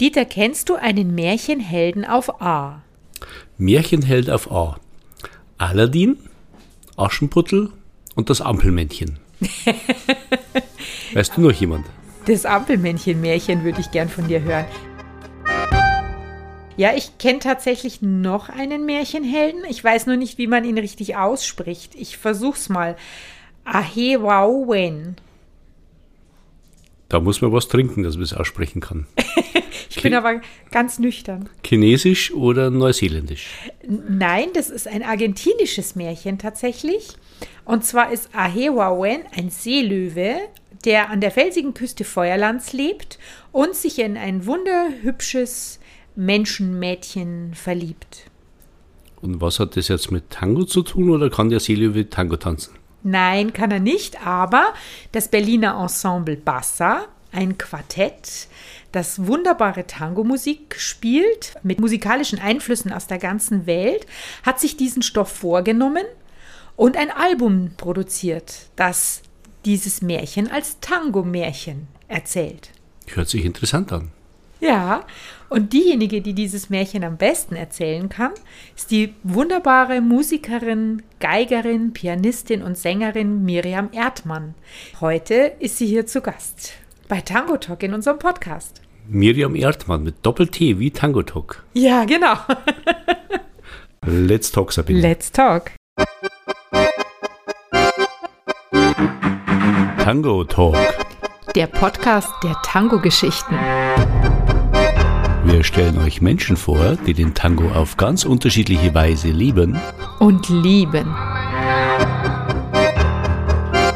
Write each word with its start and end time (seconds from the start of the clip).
Dieter, 0.00 0.24
kennst 0.24 0.68
du 0.68 0.76
einen 0.76 1.12
Märchenhelden 1.16 2.04
auf 2.04 2.40
A? 2.40 2.82
Märchenheld 3.56 4.30
auf 4.30 4.52
A. 4.52 4.78
Aladdin, 5.58 6.18
Aschenputtel 6.96 7.72
und 8.14 8.30
das 8.30 8.40
Ampelmännchen. 8.40 9.18
weißt 11.14 11.36
du 11.36 11.40
noch 11.40 11.52
jemand? 11.52 11.84
Das 12.26 12.46
Ampelmännchen-Märchen 12.46 13.64
würde 13.64 13.80
ich 13.80 13.90
gern 13.90 14.08
von 14.08 14.28
dir 14.28 14.40
hören. 14.40 14.66
Ja, 16.76 16.94
ich 16.94 17.18
kenne 17.18 17.40
tatsächlich 17.40 18.00
noch 18.00 18.50
einen 18.50 18.86
Märchenhelden. 18.86 19.64
Ich 19.68 19.82
weiß 19.82 20.06
nur 20.06 20.16
nicht, 20.16 20.38
wie 20.38 20.46
man 20.46 20.64
ihn 20.64 20.78
richtig 20.78 21.16
ausspricht. 21.16 21.96
Ich 21.96 22.18
versuch's 22.18 22.68
mal. 22.68 22.96
Ahewawen. 23.64 25.16
Da 27.08 27.20
muss 27.20 27.40
man 27.40 27.52
was 27.52 27.68
trinken, 27.68 28.02
dass 28.02 28.14
man 28.14 28.24
es 28.24 28.34
aussprechen 28.34 28.80
kann. 28.80 29.06
ich 29.90 30.02
bin 30.02 30.14
aber 30.14 30.42
ganz 30.70 30.98
nüchtern. 30.98 31.48
Chinesisch 31.64 32.32
oder 32.32 32.70
Neuseeländisch? 32.70 33.48
Nein, 33.86 34.48
das 34.52 34.68
ist 34.68 34.86
ein 34.86 35.02
argentinisches 35.02 35.96
Märchen 35.96 36.38
tatsächlich. 36.38 37.08
Und 37.64 37.84
zwar 37.84 38.12
ist 38.12 38.34
Ahewawen 38.34 39.22
ein 39.34 39.48
Seelöwe, 39.48 40.36
der 40.84 41.10
an 41.10 41.20
der 41.20 41.30
felsigen 41.30 41.74
Küste 41.74 42.04
Feuerlands 42.04 42.72
lebt 42.72 43.18
und 43.52 43.74
sich 43.74 43.98
in 43.98 44.16
ein 44.16 44.44
wunderhübsches 44.46 45.80
Menschenmädchen 46.14 47.54
verliebt. 47.54 48.30
Und 49.20 49.40
was 49.40 49.58
hat 49.58 49.76
das 49.76 49.88
jetzt 49.88 50.10
mit 50.10 50.30
Tango 50.30 50.64
zu 50.64 50.82
tun 50.82 51.10
oder 51.10 51.30
kann 51.30 51.48
der 51.48 51.60
Seelöwe 51.60 52.08
Tango 52.08 52.36
tanzen? 52.36 52.77
Nein, 53.02 53.52
kann 53.52 53.70
er 53.70 53.80
nicht, 53.80 54.26
aber 54.26 54.74
das 55.12 55.28
Berliner 55.28 55.78
Ensemble 55.80 56.36
Bassa, 56.36 57.06
ein 57.32 57.58
Quartett, 57.58 58.48
das 58.92 59.26
wunderbare 59.26 59.86
Tango-Musik 59.86 60.76
spielt, 60.78 61.54
mit 61.62 61.80
musikalischen 61.80 62.38
Einflüssen 62.38 62.92
aus 62.92 63.06
der 63.06 63.18
ganzen 63.18 63.66
Welt, 63.66 64.06
hat 64.42 64.60
sich 64.60 64.76
diesen 64.76 65.02
Stoff 65.02 65.30
vorgenommen 65.30 66.04
und 66.76 66.96
ein 66.96 67.10
Album 67.10 67.72
produziert, 67.76 68.70
das 68.76 69.22
dieses 69.64 70.00
Märchen 70.00 70.50
als 70.50 70.80
Tango-Märchen 70.80 71.88
erzählt. 72.08 72.70
Hört 73.06 73.28
sich 73.28 73.44
interessant 73.44 73.92
an. 73.92 74.10
Ja, 74.60 75.04
und 75.48 75.72
diejenige, 75.72 76.20
die 76.20 76.34
dieses 76.34 76.68
Märchen 76.68 77.04
am 77.04 77.16
besten 77.16 77.54
erzählen 77.54 78.08
kann, 78.08 78.32
ist 78.76 78.90
die 78.90 79.14
wunderbare 79.22 80.00
Musikerin, 80.00 81.02
Geigerin, 81.20 81.92
Pianistin 81.92 82.62
und 82.62 82.76
Sängerin 82.76 83.44
Miriam 83.44 83.88
Erdmann. 83.92 84.54
Heute 85.00 85.52
ist 85.60 85.78
sie 85.78 85.86
hier 85.86 86.06
zu 86.06 86.20
Gast 86.20 86.72
bei 87.08 87.20
Tango 87.20 87.56
Talk 87.56 87.82
in 87.84 87.94
unserem 87.94 88.18
Podcast. 88.18 88.82
Miriam 89.06 89.54
Erdmann 89.54 90.02
mit 90.02 90.16
Doppel-T 90.26 90.78
wie 90.78 90.90
Tango 90.90 91.22
Talk. 91.22 91.64
Ja, 91.72 92.04
genau. 92.04 92.34
Let's 94.04 94.50
talk, 94.50 94.72
Sabine. 94.72 95.00
Let's 95.00 95.32
talk. 95.32 95.70
Tango 100.02 100.44
Talk. 100.44 100.76
Der 101.54 101.66
Podcast 101.66 102.30
der 102.42 102.54
Tango-Geschichten. 102.62 103.56
Wir 105.50 105.64
stellen 105.64 105.96
euch 105.96 106.20
Menschen 106.20 106.58
vor, 106.58 106.96
die 107.06 107.14
den 107.14 107.32
Tango 107.32 107.70
auf 107.70 107.96
ganz 107.96 108.24
unterschiedliche 108.26 108.94
Weise 108.94 109.30
lieben 109.30 109.80
und 110.18 110.46
lieben. 110.50 111.06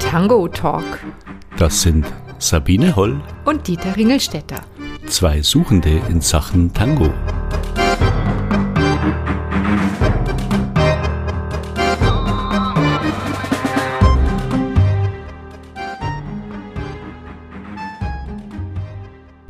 Tango 0.01 0.49
Talk. 0.49 1.01
Das 1.59 1.83
sind 1.83 2.07
Sabine 2.39 2.97
Holl 2.97 3.21
und 3.45 3.69
Dieter 3.69 3.95
Ringelstetter. 3.95 4.63
Zwei 5.07 5.43
Suchende 5.43 6.01
in 6.09 6.23
Sachen 6.23 6.73
Tango. 6.73 7.13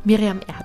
Miriam 0.04 0.40
Erdmann 0.40 0.61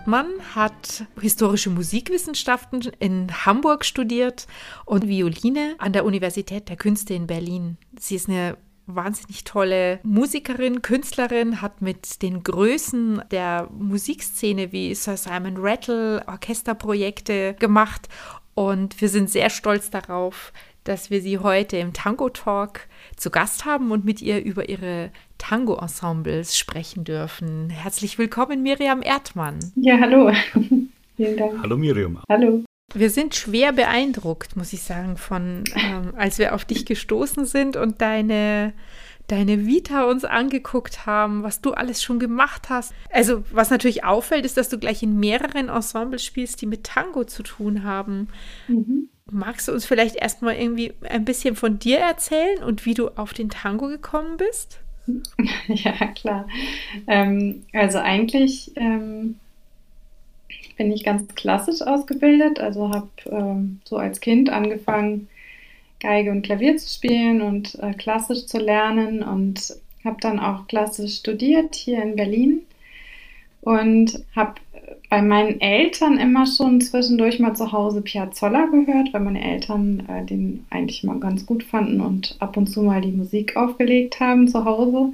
hat 0.56 1.06
historische 1.20 1.70
Musikwissenschaften 1.70 2.82
in 3.00 3.46
Hamburg 3.46 3.86
studiert 3.86 4.48
und 4.86 5.08
Violine 5.08 5.76
an 5.80 5.94
der 5.94 6.06
Universität 6.06 6.70
der 6.70 6.78
Künste 6.78 7.14
in 7.14 7.28
Berlin. 7.28 7.78
Sie 8.00 8.16
ist 8.16 8.30
eine 8.30 8.58
wahnsinnig 8.86 9.44
tolle 9.44 10.00
Musikerin, 10.04 10.82
Künstlerin, 10.82 11.62
hat 11.62 11.82
mit 11.82 12.22
den 12.22 12.42
Größen 12.42 13.22
der 13.32 13.70
Musikszene 13.78 14.72
wie 14.72 14.96
Sir 14.96 15.18
Simon 15.18 15.58
Rattle 15.58 16.24
Orchesterprojekte 16.26 17.56
gemacht 17.60 18.08
und 18.56 19.00
wir 19.02 19.10
sind 19.10 19.30
sehr 19.30 19.50
stolz 19.50 19.90
darauf, 19.92 20.54
dass 20.84 21.10
wir 21.12 21.22
sie 21.22 21.38
heute 21.38 21.78
im 21.78 21.94
Tango 21.94 22.30
Talk 22.30 22.88
zu 23.18 23.30
Gast 23.32 23.66
haben 23.66 23.92
und 23.92 24.06
mit 24.06 24.22
ihr 24.22 24.44
über 24.44 24.70
ihre 24.70 25.12
Tango-Ensembles 25.38 26.58
sprechen 26.58 27.04
dürfen. 27.04 27.70
Herzlich 27.70 28.18
willkommen, 28.18 28.64
Miriam 28.64 29.02
Erdmann. 29.02 29.60
Ja, 29.76 30.00
hallo. 30.00 30.32
Vielen 31.18 31.38
Dank. 31.38 31.60
Hallo, 31.62 31.78
Miriam. 31.78 32.20
Hallo. 32.30 32.64
Wir 32.94 33.10
sind 33.10 33.36
schwer 33.36 33.74
beeindruckt, 33.74 34.56
muss 34.56 34.72
ich 34.72 34.82
sagen, 34.84 35.18
von 35.18 35.66
ähm, 35.76 36.14
als 36.16 36.40
wir 36.40 36.56
auf 36.56 36.64
dich 36.64 36.86
gestoßen 36.86 37.46
sind 37.46 37.76
und 37.76 38.02
deine 38.02 38.74
deine 39.28 39.66
Vita 39.66 40.06
uns 40.06 40.24
angeguckt 40.24 41.06
haben, 41.06 41.44
was 41.44 41.60
du 41.60 41.74
alles 41.74 42.02
schon 42.02 42.18
gemacht 42.18 42.70
hast. 42.70 42.94
Also, 43.10 43.44
was 43.52 43.70
natürlich 43.70 44.06
auffällt, 44.06 44.46
ist, 44.46 44.56
dass 44.56 44.70
du 44.70 44.80
gleich 44.80 45.04
in 45.04 45.20
mehreren 45.20 45.68
Ensembles 45.68 46.24
spielst, 46.24 46.62
die 46.62 46.66
mit 46.66 46.86
Tango 46.86 47.26
zu 47.26 47.44
tun 47.44 47.84
haben. 47.84 48.30
Mhm. 48.70 49.10
Magst 49.32 49.68
du 49.68 49.74
uns 49.74 49.86
vielleicht 49.86 50.16
erstmal 50.16 50.56
irgendwie 50.56 50.94
ein 51.10 51.26
bisschen 51.26 51.56
von 51.56 51.80
dir 51.80 52.00
erzählen 52.00 52.64
und 52.64 52.86
wie 52.86 52.94
du 52.94 53.10
auf 53.10 53.34
den 53.34 53.50
Tango 53.50 53.88
gekommen 53.88 54.38
bist? 54.38 54.80
Ja, 55.68 55.94
klar. 56.08 56.48
Ähm, 57.08 57.64
also 57.74 57.98
eigentlich 58.00 58.72
ähm, 58.76 59.36
bin 60.78 60.92
ich 60.92 61.04
ganz 61.04 61.34
klassisch 61.36 61.82
ausgebildet. 61.82 62.60
Also 62.60 62.90
habe 62.90 63.10
ähm, 63.30 63.80
so 63.86 63.98
als 63.98 64.20
Kind 64.20 64.50
angefangen, 64.50 65.28
Geige 66.00 66.32
und 66.32 66.44
Klavier 66.44 66.78
zu 66.78 66.94
spielen 66.94 67.42
und 67.42 67.76
äh, 67.76 67.94
klassisch 67.94 68.46
zu 68.46 68.60
lernen 68.60 69.24
und 69.24 69.76
habe 70.04 70.18
dann 70.22 70.40
auch 70.40 70.68
klassisch 70.68 71.18
studiert 71.18 71.76
hier 71.76 72.02
in 72.04 72.16
Berlin 72.16 72.62
und 73.68 74.24
habe 74.34 74.54
bei 75.10 75.22
meinen 75.22 75.60
Eltern 75.60 76.18
immer 76.18 76.46
schon 76.46 76.80
zwischendurch 76.80 77.40
mal 77.40 77.54
zu 77.54 77.74
Hause 77.74 78.02
Piazzolla 78.02 78.68
gehört, 78.68 79.14
weil 79.14 79.22
meine 79.22 79.44
Eltern 79.44 80.04
äh, 80.08 80.26
den 80.26 80.66
eigentlich 80.70 81.04
mal 81.04 81.20
ganz 81.20 81.46
gut 81.46 81.64
fanden 81.64 82.00
und 82.00 82.38
ab 82.40 82.56
und 82.56 82.68
zu 82.68 82.82
mal 82.82 83.02
die 83.02 83.12
Musik 83.12 83.58
aufgelegt 83.58 84.22
haben 84.22 84.48
zu 84.48 84.64
Hause. 84.64 85.12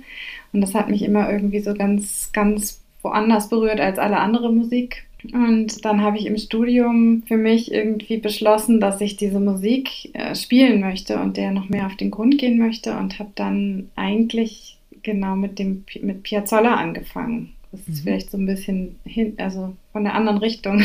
Und 0.51 0.61
das 0.61 0.75
hat 0.75 0.87
mich 0.87 1.01
immer 1.01 1.31
irgendwie 1.31 1.61
so 1.61 1.73
ganz, 1.73 2.31
ganz 2.31 2.79
woanders 3.01 3.49
berührt 3.49 3.79
als 3.79 3.97
alle 3.97 4.17
andere 4.17 4.53
Musik. 4.53 5.03
Und 5.31 5.83
dann 5.83 6.01
habe 6.01 6.17
ich 6.17 6.27
im 6.27 6.37
Studium 6.37 7.23
für 7.27 7.37
mich 7.37 7.71
irgendwie 7.71 8.17
beschlossen, 8.17 8.79
dass 8.79 9.01
ich 9.01 9.17
diese 9.17 9.39
Musik 9.39 10.11
äh, 10.13 10.35
spielen 10.35 10.79
möchte 10.79 11.19
und 11.19 11.37
der 11.37 11.51
noch 11.51 11.69
mehr 11.69 11.87
auf 11.87 11.95
den 11.95 12.11
Grund 12.11 12.37
gehen 12.37 12.59
möchte 12.59 12.95
und 12.97 13.17
habe 13.17 13.31
dann 13.33 13.89
eigentlich 13.95 14.77
genau 15.01 15.35
mit 15.35 15.57
dem 15.57 15.85
mit 16.01 16.21
Piazzolla 16.21 16.75
angefangen. 16.75 17.53
Das 17.73 17.81
ist 17.87 17.87
mhm. 17.87 18.03
vielleicht 18.03 18.29
so 18.29 18.37
ein 18.37 18.45
bisschen 18.45 18.99
hin, 19.03 19.33
also 19.37 19.73
von 19.91 20.03
der 20.03 20.13
anderen 20.13 20.37
Richtung, 20.37 20.83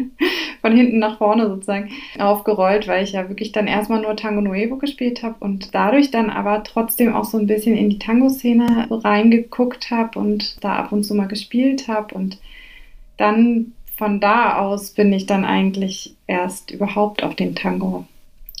von 0.60 0.76
hinten 0.76 0.98
nach 0.98 1.18
vorne 1.18 1.46
sozusagen 1.46 1.90
aufgerollt, 2.18 2.88
weil 2.88 3.04
ich 3.04 3.12
ja 3.12 3.28
wirklich 3.28 3.52
dann 3.52 3.68
erstmal 3.68 4.02
nur 4.02 4.16
Tango 4.16 4.40
Nuevo 4.40 4.76
gespielt 4.76 5.22
habe 5.22 5.36
und 5.38 5.72
dadurch 5.76 6.10
dann 6.10 6.30
aber 6.30 6.64
trotzdem 6.64 7.14
auch 7.14 7.24
so 7.24 7.38
ein 7.38 7.46
bisschen 7.46 7.76
in 7.76 7.88
die 7.88 8.00
Tango-Szene 8.00 8.88
reingeguckt 8.90 9.92
habe 9.92 10.18
und 10.18 10.62
da 10.64 10.74
ab 10.74 10.90
und 10.90 11.04
zu 11.04 11.14
mal 11.14 11.28
gespielt 11.28 11.86
habe 11.86 12.12
und 12.16 12.38
dann 13.16 13.72
von 13.96 14.18
da 14.18 14.58
aus 14.58 14.90
bin 14.90 15.12
ich 15.12 15.26
dann 15.26 15.44
eigentlich 15.44 16.16
erst 16.26 16.72
überhaupt 16.72 17.22
auf 17.22 17.36
den 17.36 17.54
Tango 17.54 18.06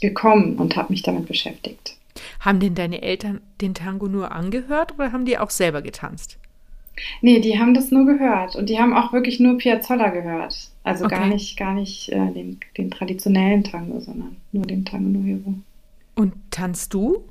gekommen 0.00 0.58
und 0.58 0.76
habe 0.76 0.92
mich 0.92 1.02
damit 1.02 1.26
beschäftigt. 1.26 1.96
Haben 2.38 2.60
denn 2.60 2.76
deine 2.76 3.02
Eltern 3.02 3.40
den 3.60 3.74
Tango 3.74 4.06
nur 4.06 4.30
angehört 4.30 4.94
oder 4.94 5.10
haben 5.10 5.24
die 5.24 5.38
auch 5.38 5.50
selber 5.50 5.82
getanzt? 5.82 6.38
Nee, 7.20 7.40
die 7.40 7.58
haben 7.58 7.74
das 7.74 7.90
nur 7.90 8.06
gehört 8.06 8.56
und 8.56 8.68
die 8.68 8.78
haben 8.78 8.94
auch 8.94 9.12
wirklich 9.12 9.40
nur 9.40 9.58
Piazzolla 9.58 10.08
gehört. 10.08 10.70
Also 10.82 11.06
okay. 11.06 11.16
gar 11.16 11.26
nicht, 11.26 11.56
gar 11.56 11.74
nicht 11.74 12.10
äh, 12.10 12.30
den, 12.32 12.60
den 12.76 12.90
traditionellen 12.90 13.64
Tango, 13.64 14.00
sondern 14.00 14.36
nur 14.52 14.64
den 14.64 14.84
Tango 14.84 15.08
Nuevo. 15.08 15.54
Und 16.14 16.34
tanzt 16.50 16.94
du? 16.94 17.24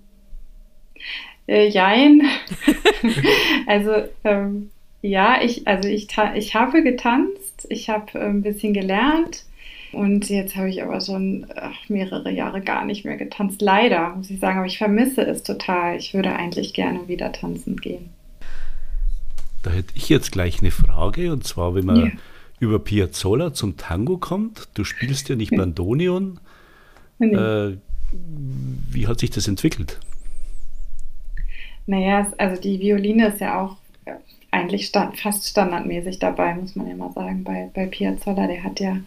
Äh, 1.47 1.67
jein. 1.67 2.23
also 3.67 3.91
ähm, 4.23 4.69
ja, 5.01 5.41
ich, 5.41 5.67
also 5.67 5.87
ich, 5.89 6.07
ich 6.35 6.55
habe 6.55 6.81
getanzt, 6.81 7.67
ich 7.69 7.89
habe 7.89 8.17
äh, 8.17 8.25
ein 8.25 8.41
bisschen 8.41 8.73
gelernt 8.73 9.45
und 9.91 10.29
jetzt 10.29 10.55
habe 10.55 10.69
ich 10.69 10.81
aber 10.81 11.01
schon 11.01 11.45
ach, 11.55 11.87
mehrere 11.89 12.31
Jahre 12.31 12.61
gar 12.61 12.85
nicht 12.85 13.05
mehr 13.05 13.17
getanzt. 13.17 13.61
Leider, 13.61 14.15
muss 14.15 14.29
ich 14.29 14.39
sagen, 14.39 14.57
aber 14.57 14.67
ich 14.67 14.77
vermisse 14.77 15.21
es 15.21 15.43
total. 15.43 15.97
Ich 15.97 16.13
würde 16.13 16.33
eigentlich 16.33 16.73
gerne 16.73 17.07
wieder 17.07 17.31
tanzen 17.31 17.77
gehen. 17.77 18.09
Da 19.63 19.71
hätte 19.71 19.93
ich 19.95 20.09
jetzt 20.09 20.31
gleich 20.31 20.59
eine 20.61 20.71
Frage, 20.71 21.31
und 21.31 21.45
zwar, 21.45 21.73
wenn 21.73 21.85
man 21.85 21.97
yeah. 21.97 22.11
über 22.59 22.79
Piazzolla 22.79 23.53
zum 23.53 23.77
Tango 23.77 24.17
kommt. 24.17 24.67
Du 24.75 24.83
spielst 24.83 25.29
ja 25.29 25.35
nicht 25.35 25.55
Bandonion. 25.55 26.39
Nee. 27.17 27.33
Äh, 27.33 27.77
wie 28.91 29.07
hat 29.07 29.19
sich 29.19 29.31
das 29.31 29.47
entwickelt? 29.47 29.99
Naja, 31.87 32.31
also 32.37 32.61
die 32.61 32.79
Violine 32.79 33.27
ist 33.27 33.41
ja 33.41 33.61
auch 33.61 33.77
eigentlich 34.53 34.85
stand, 34.85 35.17
fast 35.17 35.47
standardmäßig 35.47 36.19
dabei, 36.19 36.53
muss 36.53 36.75
man 36.75 36.87
ja 36.87 36.95
mal 36.95 37.11
sagen, 37.11 37.43
bei, 37.43 37.71
bei 37.73 37.87
Piazzolla. 37.87 38.45
Der 38.45 38.63
hat 38.63 38.79
ja 38.79 38.97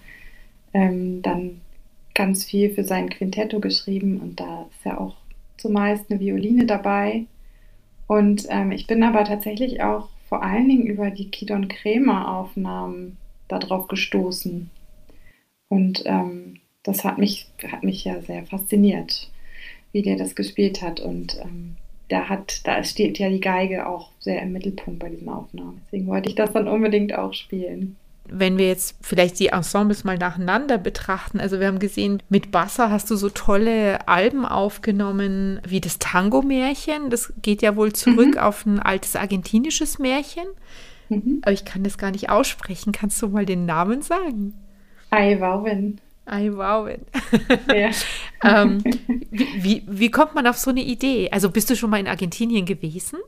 ähm, 0.74 1.22
dann 1.22 1.60
ganz 2.14 2.44
viel 2.44 2.74
für 2.74 2.82
sein 2.82 3.10
Quintetto 3.10 3.60
geschrieben 3.60 4.20
und 4.20 4.40
da 4.40 4.66
ist 4.70 4.84
ja 4.84 4.98
auch 4.98 5.14
zumeist 5.56 6.10
eine 6.10 6.18
Violine 6.18 6.66
dabei. 6.66 7.26
Und 8.08 8.46
ähm, 8.48 8.72
ich 8.72 8.86
bin 8.86 9.02
aber 9.02 9.24
tatsächlich 9.24 9.82
auch 9.82 10.08
vor 10.28 10.42
allen 10.42 10.68
Dingen 10.68 10.86
über 10.86 11.10
die 11.10 11.30
Kidon 11.30 11.68
Kremer 11.68 12.36
Aufnahmen 12.36 13.16
darauf 13.48 13.88
gestoßen. 13.88 14.70
Und 15.68 16.02
ähm, 16.06 16.60
das 16.82 17.04
hat 17.04 17.18
mich, 17.18 17.46
hat 17.70 17.82
mich 17.82 18.04
ja 18.04 18.20
sehr 18.20 18.44
fasziniert, 18.46 19.30
wie 19.92 20.02
der 20.02 20.16
das 20.16 20.34
gespielt 20.34 20.82
hat. 20.82 21.00
Und 21.00 21.38
ähm, 21.42 21.76
da 22.08 22.28
hat, 22.28 22.66
da 22.66 22.82
steht 22.84 23.18
ja 23.18 23.28
die 23.28 23.40
Geige 23.40 23.86
auch 23.86 24.10
sehr 24.20 24.42
im 24.42 24.52
Mittelpunkt 24.52 25.00
bei 25.00 25.08
diesen 25.08 25.28
Aufnahmen. 25.28 25.80
Deswegen 25.84 26.06
wollte 26.06 26.28
ich 26.28 26.34
das 26.34 26.52
dann 26.52 26.68
unbedingt 26.68 27.14
auch 27.14 27.34
spielen. 27.34 27.96
Wenn 28.28 28.58
wir 28.58 28.68
jetzt 28.68 28.96
vielleicht 29.00 29.38
die 29.38 29.48
Ensembles 29.48 30.04
mal 30.04 30.18
nacheinander 30.18 30.78
betrachten, 30.78 31.40
also 31.40 31.60
wir 31.60 31.66
haben 31.66 31.78
gesehen, 31.78 32.22
mit 32.28 32.50
Bassa 32.50 32.90
hast 32.90 33.10
du 33.10 33.16
so 33.16 33.30
tolle 33.30 34.08
Alben 34.08 34.44
aufgenommen, 34.44 35.60
wie 35.66 35.80
das 35.80 35.98
Tango-Märchen. 35.98 37.10
Das 37.10 37.32
geht 37.42 37.62
ja 37.62 37.76
wohl 37.76 37.92
zurück 37.92 38.34
mhm. 38.34 38.38
auf 38.38 38.66
ein 38.66 38.80
altes 38.80 39.16
argentinisches 39.16 39.98
Märchen. 39.98 40.46
Mhm. 41.08 41.40
Aber 41.42 41.52
ich 41.52 41.64
kann 41.64 41.84
das 41.84 41.98
gar 41.98 42.10
nicht 42.10 42.30
aussprechen. 42.30 42.92
Kannst 42.92 43.20
du 43.22 43.28
mal 43.28 43.46
den 43.46 43.66
Namen 43.66 44.02
sagen? 44.02 44.54
Ai 45.10 45.40
Wauwen. 45.40 46.00
I 46.28 46.50
wow 46.52 46.88
it. 46.88 47.06
Ja. 47.68 47.90
ähm, 48.44 48.82
wie, 49.30 49.48
wie, 49.62 49.82
wie, 49.86 50.10
kommt 50.10 50.34
man 50.34 50.46
auf 50.46 50.58
so 50.58 50.70
eine 50.70 50.82
Idee? 50.82 51.30
Also 51.30 51.50
bist 51.50 51.70
du 51.70 51.76
schon 51.76 51.90
mal 51.90 52.00
in 52.00 52.08
Argentinien 52.08 52.66
gewesen? 52.66 53.18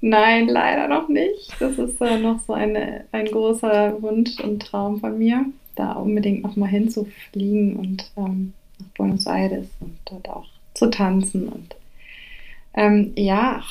Nein, 0.00 0.48
leider 0.48 0.88
noch 0.88 1.08
nicht. 1.08 1.56
Das 1.58 1.78
ist 1.78 2.00
äh, 2.00 2.18
noch 2.18 2.40
so 2.40 2.52
eine, 2.52 3.04
ein 3.12 3.26
großer 3.26 4.00
Wunsch 4.02 4.38
und 4.40 4.62
Traum 4.62 5.00
von 5.00 5.18
mir, 5.18 5.46
da 5.74 5.92
unbedingt 5.92 6.42
noch 6.42 6.56
mal 6.56 6.68
hinzufliegen 6.68 7.76
und 7.76 8.10
ähm, 8.16 8.52
nach 8.78 8.88
Buenos 8.96 9.26
Aires 9.26 9.68
und 9.80 9.96
dort 10.04 10.28
auch 10.28 10.46
zu 10.74 10.90
tanzen. 10.90 11.48
Und 11.48 11.76
ähm, 12.74 13.12
ja, 13.16 13.62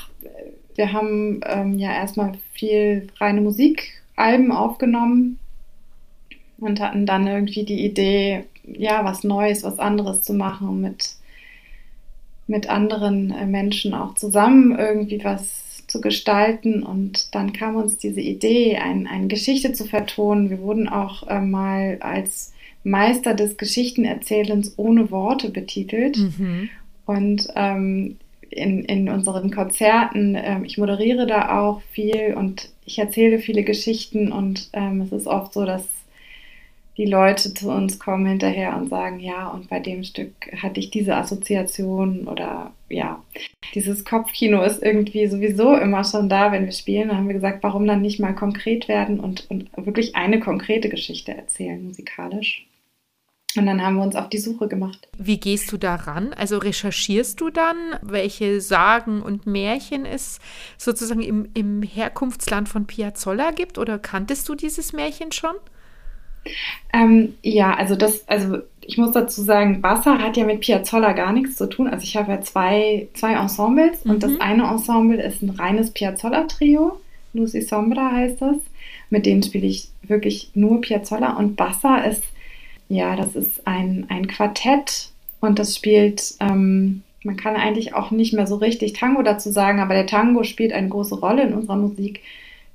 wir 0.76 0.94
haben 0.94 1.42
ähm, 1.46 1.78
ja 1.78 1.94
erstmal 1.94 2.34
viel 2.54 3.08
reine 3.20 3.42
Musikalben 3.42 4.52
aufgenommen 4.52 5.40
und 6.58 6.80
hatten 6.80 7.06
dann 7.06 7.28
irgendwie 7.28 7.66
die 7.66 7.86
Idee, 7.86 8.46
ja, 8.64 9.06
was 9.06 9.24
Neues, 9.24 9.64
was 9.64 9.78
anderes 9.78 10.24
zu 10.24 10.34
machen, 10.34 10.82
mit, 10.82 11.16
mit 12.48 12.68
anderen 12.68 13.32
äh, 13.32 13.46
Menschen 13.46 13.94
auch 13.94 14.16
zusammen 14.16 14.78
irgendwie 14.78 15.24
was 15.24 15.65
zu 15.96 16.02
gestalten. 16.02 16.84
Und 16.84 17.34
dann 17.34 17.54
kam 17.54 17.78
uns 17.78 17.98
diese 17.98 18.20
Idee, 18.20 18.78
ein, 18.78 19.08
eine 19.08 19.28
Geschichte 19.28 19.72
zu 19.72 19.86
vertonen. 19.86 20.50
Wir 20.50 20.60
wurden 20.60 20.90
auch 20.90 21.28
äh, 21.28 21.40
mal 21.40 21.98
als 22.02 22.54
Meister 22.84 23.34
des 23.34 23.58
Geschichtenerzählens 23.58 24.74
ohne 24.78 25.10
Worte 25.10 25.50
betitelt. 25.50 26.18
Mhm. 26.18 26.70
Und 27.06 27.48
ähm, 27.56 28.18
in, 28.50 28.84
in 28.84 29.10
unseren 29.10 29.52
Konzerten, 29.52 30.36
äh, 30.36 30.60
ich 30.64 30.78
moderiere 30.78 31.28
da 31.28 31.62
auch 31.62 31.82
viel 31.92 32.34
und 32.36 32.70
ich 32.86 33.00
erzähle 33.00 33.40
viele 33.40 33.64
Geschichten 33.64 34.32
und 34.32 34.70
ähm, 34.74 35.02
es 35.02 35.12
ist 35.12 35.28
oft 35.28 35.54
so, 35.54 35.66
dass 35.66 35.84
die 36.98 37.06
Leute 37.06 37.54
zu 37.54 37.70
uns 37.70 38.00
kommen 38.00 38.26
hinterher 38.26 38.76
und 38.78 38.90
sagen, 38.90 39.20
ja, 39.20 39.50
und 39.50 39.70
bei 39.70 39.80
dem 39.80 40.04
Stück 40.04 40.32
hatte 40.62 40.80
ich 40.80 40.92
diese 40.92 41.16
Assoziation 41.16 42.28
oder 42.28 42.72
ja, 42.90 43.22
dieses 43.74 44.06
Kopfkino 44.06 44.64
ist 44.64 44.82
irgendwie 44.82 45.28
sowieso 45.28 45.76
immer 45.76 46.04
schon 46.04 46.30
da, 46.30 46.52
wenn 46.52 46.66
wir 46.66 46.72
spielen. 46.72 47.10
Da 47.10 47.18
haben 47.18 47.28
wir 47.28 47.34
gesagt, 47.34 47.64
warum 47.64 47.86
dann 47.86 48.02
nicht 48.02 48.20
mal 48.20 48.34
konkret 48.34 48.88
werden 48.88 49.20
und, 49.20 49.50
und 49.50 49.70
wirklich 49.76 50.16
eine 50.16 50.40
konkrete 50.40 50.88
Geschichte 50.88 51.36
erzählen, 51.36 51.84
musikalisch. 51.84 52.66
Und 53.58 53.66
dann 53.68 53.82
haben 53.82 53.96
wir 53.96 54.04
uns 54.04 54.16
auf 54.16 54.30
die 54.30 54.38
Suche 54.38 54.68
gemacht. 54.68 55.08
Wie 55.18 55.40
gehst 55.40 55.72
du 55.72 55.78
daran? 55.78 56.34
Also 56.34 56.58
recherchierst 56.58 57.40
du 57.40 57.50
dann, 57.50 57.76
welche 58.02 58.60
Sagen 58.60 59.22
und 59.22 59.46
Märchen 59.46 60.06
es 60.06 60.40
sozusagen 60.78 61.22
im, 61.22 61.48
im 61.54 61.82
Herkunftsland 61.82 62.68
von 62.68 62.86
Piazzolla 62.86 63.52
gibt? 63.52 63.78
Oder 63.78 63.98
kanntest 63.98 64.50
du 64.50 64.56
dieses 64.56 64.92
Märchen 64.92 65.32
schon? 65.32 65.56
Ähm, 66.94 67.36
ja, 67.42 67.74
also 67.74 67.96
das, 67.96 68.28
also 68.28 68.60
ich 68.82 68.98
muss 68.98 69.12
dazu 69.12 69.42
sagen, 69.42 69.82
Bassa 69.82 70.20
hat 70.20 70.38
ja 70.38 70.46
mit 70.46 70.62
Piazzolla 70.62 71.14
gar 71.14 71.34
nichts 71.34 71.56
zu 71.56 71.68
tun. 71.68 71.88
Also 71.88 72.04
ich 72.04 72.16
habe 72.16 72.32
ja 72.32 72.42
zwei, 72.42 73.08
zwei 73.14 73.34
Ensembles 73.34 74.06
mhm. 74.06 74.12
und 74.12 74.24
das 74.24 74.32
mhm. 74.32 74.42
eine 74.42 74.64
Ensemble 74.64 75.22
ist 75.22 75.42
ein 75.42 75.50
reines 75.50 75.92
Piazzolla-Trio. 75.92 77.00
Lucy 77.34 77.62
Sombra 77.62 78.12
heißt 78.12 78.42
das. 78.42 78.58
Mit 79.10 79.26
denen 79.26 79.44
spiele 79.44 79.68
ich 79.68 79.90
wirklich 80.04 80.52
nur 80.54 80.82
Piazzolla 80.82 81.38
und 81.38 81.56
Bassa 81.56 81.98
ist, 81.98 82.24
ja, 82.90 83.16
das 83.16 83.36
ist 83.36 83.66
ein, 83.68 84.06
ein 84.10 84.28
Quartett 84.28 85.10
und 85.42 85.60
das 85.60 85.76
spielt, 85.76 86.36
ähm, 86.40 87.04
man 87.24 87.38
kann 87.38 87.56
eigentlich 87.56 87.94
auch 87.94 88.12
nicht 88.12 88.34
mehr 88.34 88.48
so 88.48 88.56
richtig 88.56 88.94
Tango 88.94 89.22
dazu 89.24 89.52
sagen, 89.52 89.80
aber 89.80 89.94
der 89.96 90.06
Tango 90.06 90.44
spielt 90.44 90.74
eine 90.74 90.90
große 90.90 91.20
Rolle 91.20 91.44
in 91.44 91.54
unserer 91.54 91.78
Musik. 91.78 92.22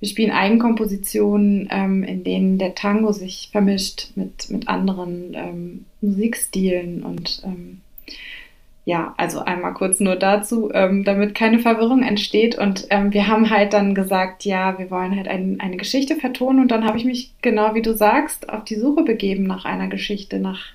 Wir 0.00 0.08
spielen 0.08 0.30
Eigenkompositionen, 0.30 1.68
ähm, 1.70 2.02
in 2.02 2.24
denen 2.24 2.58
der 2.58 2.74
Tango 2.74 3.12
sich 3.12 3.50
vermischt 3.52 4.12
mit, 4.16 4.50
mit 4.50 4.66
anderen 4.66 5.34
ähm, 5.34 5.84
Musikstilen 6.00 7.02
und 7.02 7.42
ähm, 7.44 7.82
ja, 8.86 9.14
also 9.18 9.40
einmal 9.40 9.74
kurz 9.74 10.00
nur 10.00 10.16
dazu, 10.16 10.70
ähm, 10.72 11.04
damit 11.04 11.34
keine 11.34 11.58
Verwirrung 11.58 12.02
entsteht. 12.02 12.56
Und 12.58 12.86
ähm, 12.90 13.12
wir 13.12 13.28
haben 13.28 13.50
halt 13.50 13.74
dann 13.74 13.94
gesagt, 13.94 14.44
ja, 14.44 14.78
wir 14.78 14.90
wollen 14.90 15.14
halt 15.14 15.28
ein, 15.28 15.60
eine 15.60 15.76
Geschichte 15.76 16.16
vertonen. 16.16 16.62
Und 16.62 16.70
dann 16.70 16.84
habe 16.84 16.96
ich 16.96 17.04
mich, 17.04 17.32
genau 17.42 17.74
wie 17.74 17.82
du 17.82 17.94
sagst, 17.94 18.48
auf 18.48 18.64
die 18.64 18.76
Suche 18.76 19.02
begeben 19.02 19.44
nach 19.44 19.64
einer 19.64 19.88
Geschichte, 19.88 20.40
nach 20.40 20.72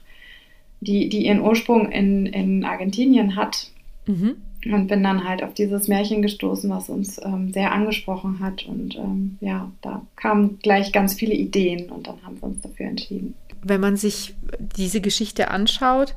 die, 0.81 1.10
die 1.10 1.25
ihren 1.25 1.42
Ursprung 1.42 1.92
in, 1.92 2.28
in 2.28 2.63
Argentinien 2.63 3.36
hat. 3.36 3.71
Mhm. 4.06 4.36
Und 4.72 4.88
bin 4.88 5.04
dann 5.04 5.28
halt 5.28 5.44
auf 5.44 5.54
dieses 5.54 5.88
Märchen 5.88 6.22
gestoßen, 6.22 6.70
was 6.70 6.90
uns 6.90 7.22
ähm, 7.24 7.54
sehr 7.54 7.72
angesprochen 7.72 8.40
hat. 8.40 8.66
Und 8.66 8.96
ähm, 8.96 9.38
ja, 9.42 9.72
da 9.82 10.02
kamen 10.16 10.60
gleich 10.62 10.92
ganz 10.92 11.14
viele 11.14 11.34
Ideen 11.34 11.90
und 11.90 12.08
dann 12.08 12.16
haben 12.24 12.42
wir 12.42 12.48
uns 12.48 12.62
dafür 12.62 12.88
entschieden. 12.88 13.36
Wenn 13.62 13.82
man 13.82 13.98
sich 13.98 14.36
diese 14.76 15.02
Geschichte 15.02 15.50
anschaut, 15.50 16.16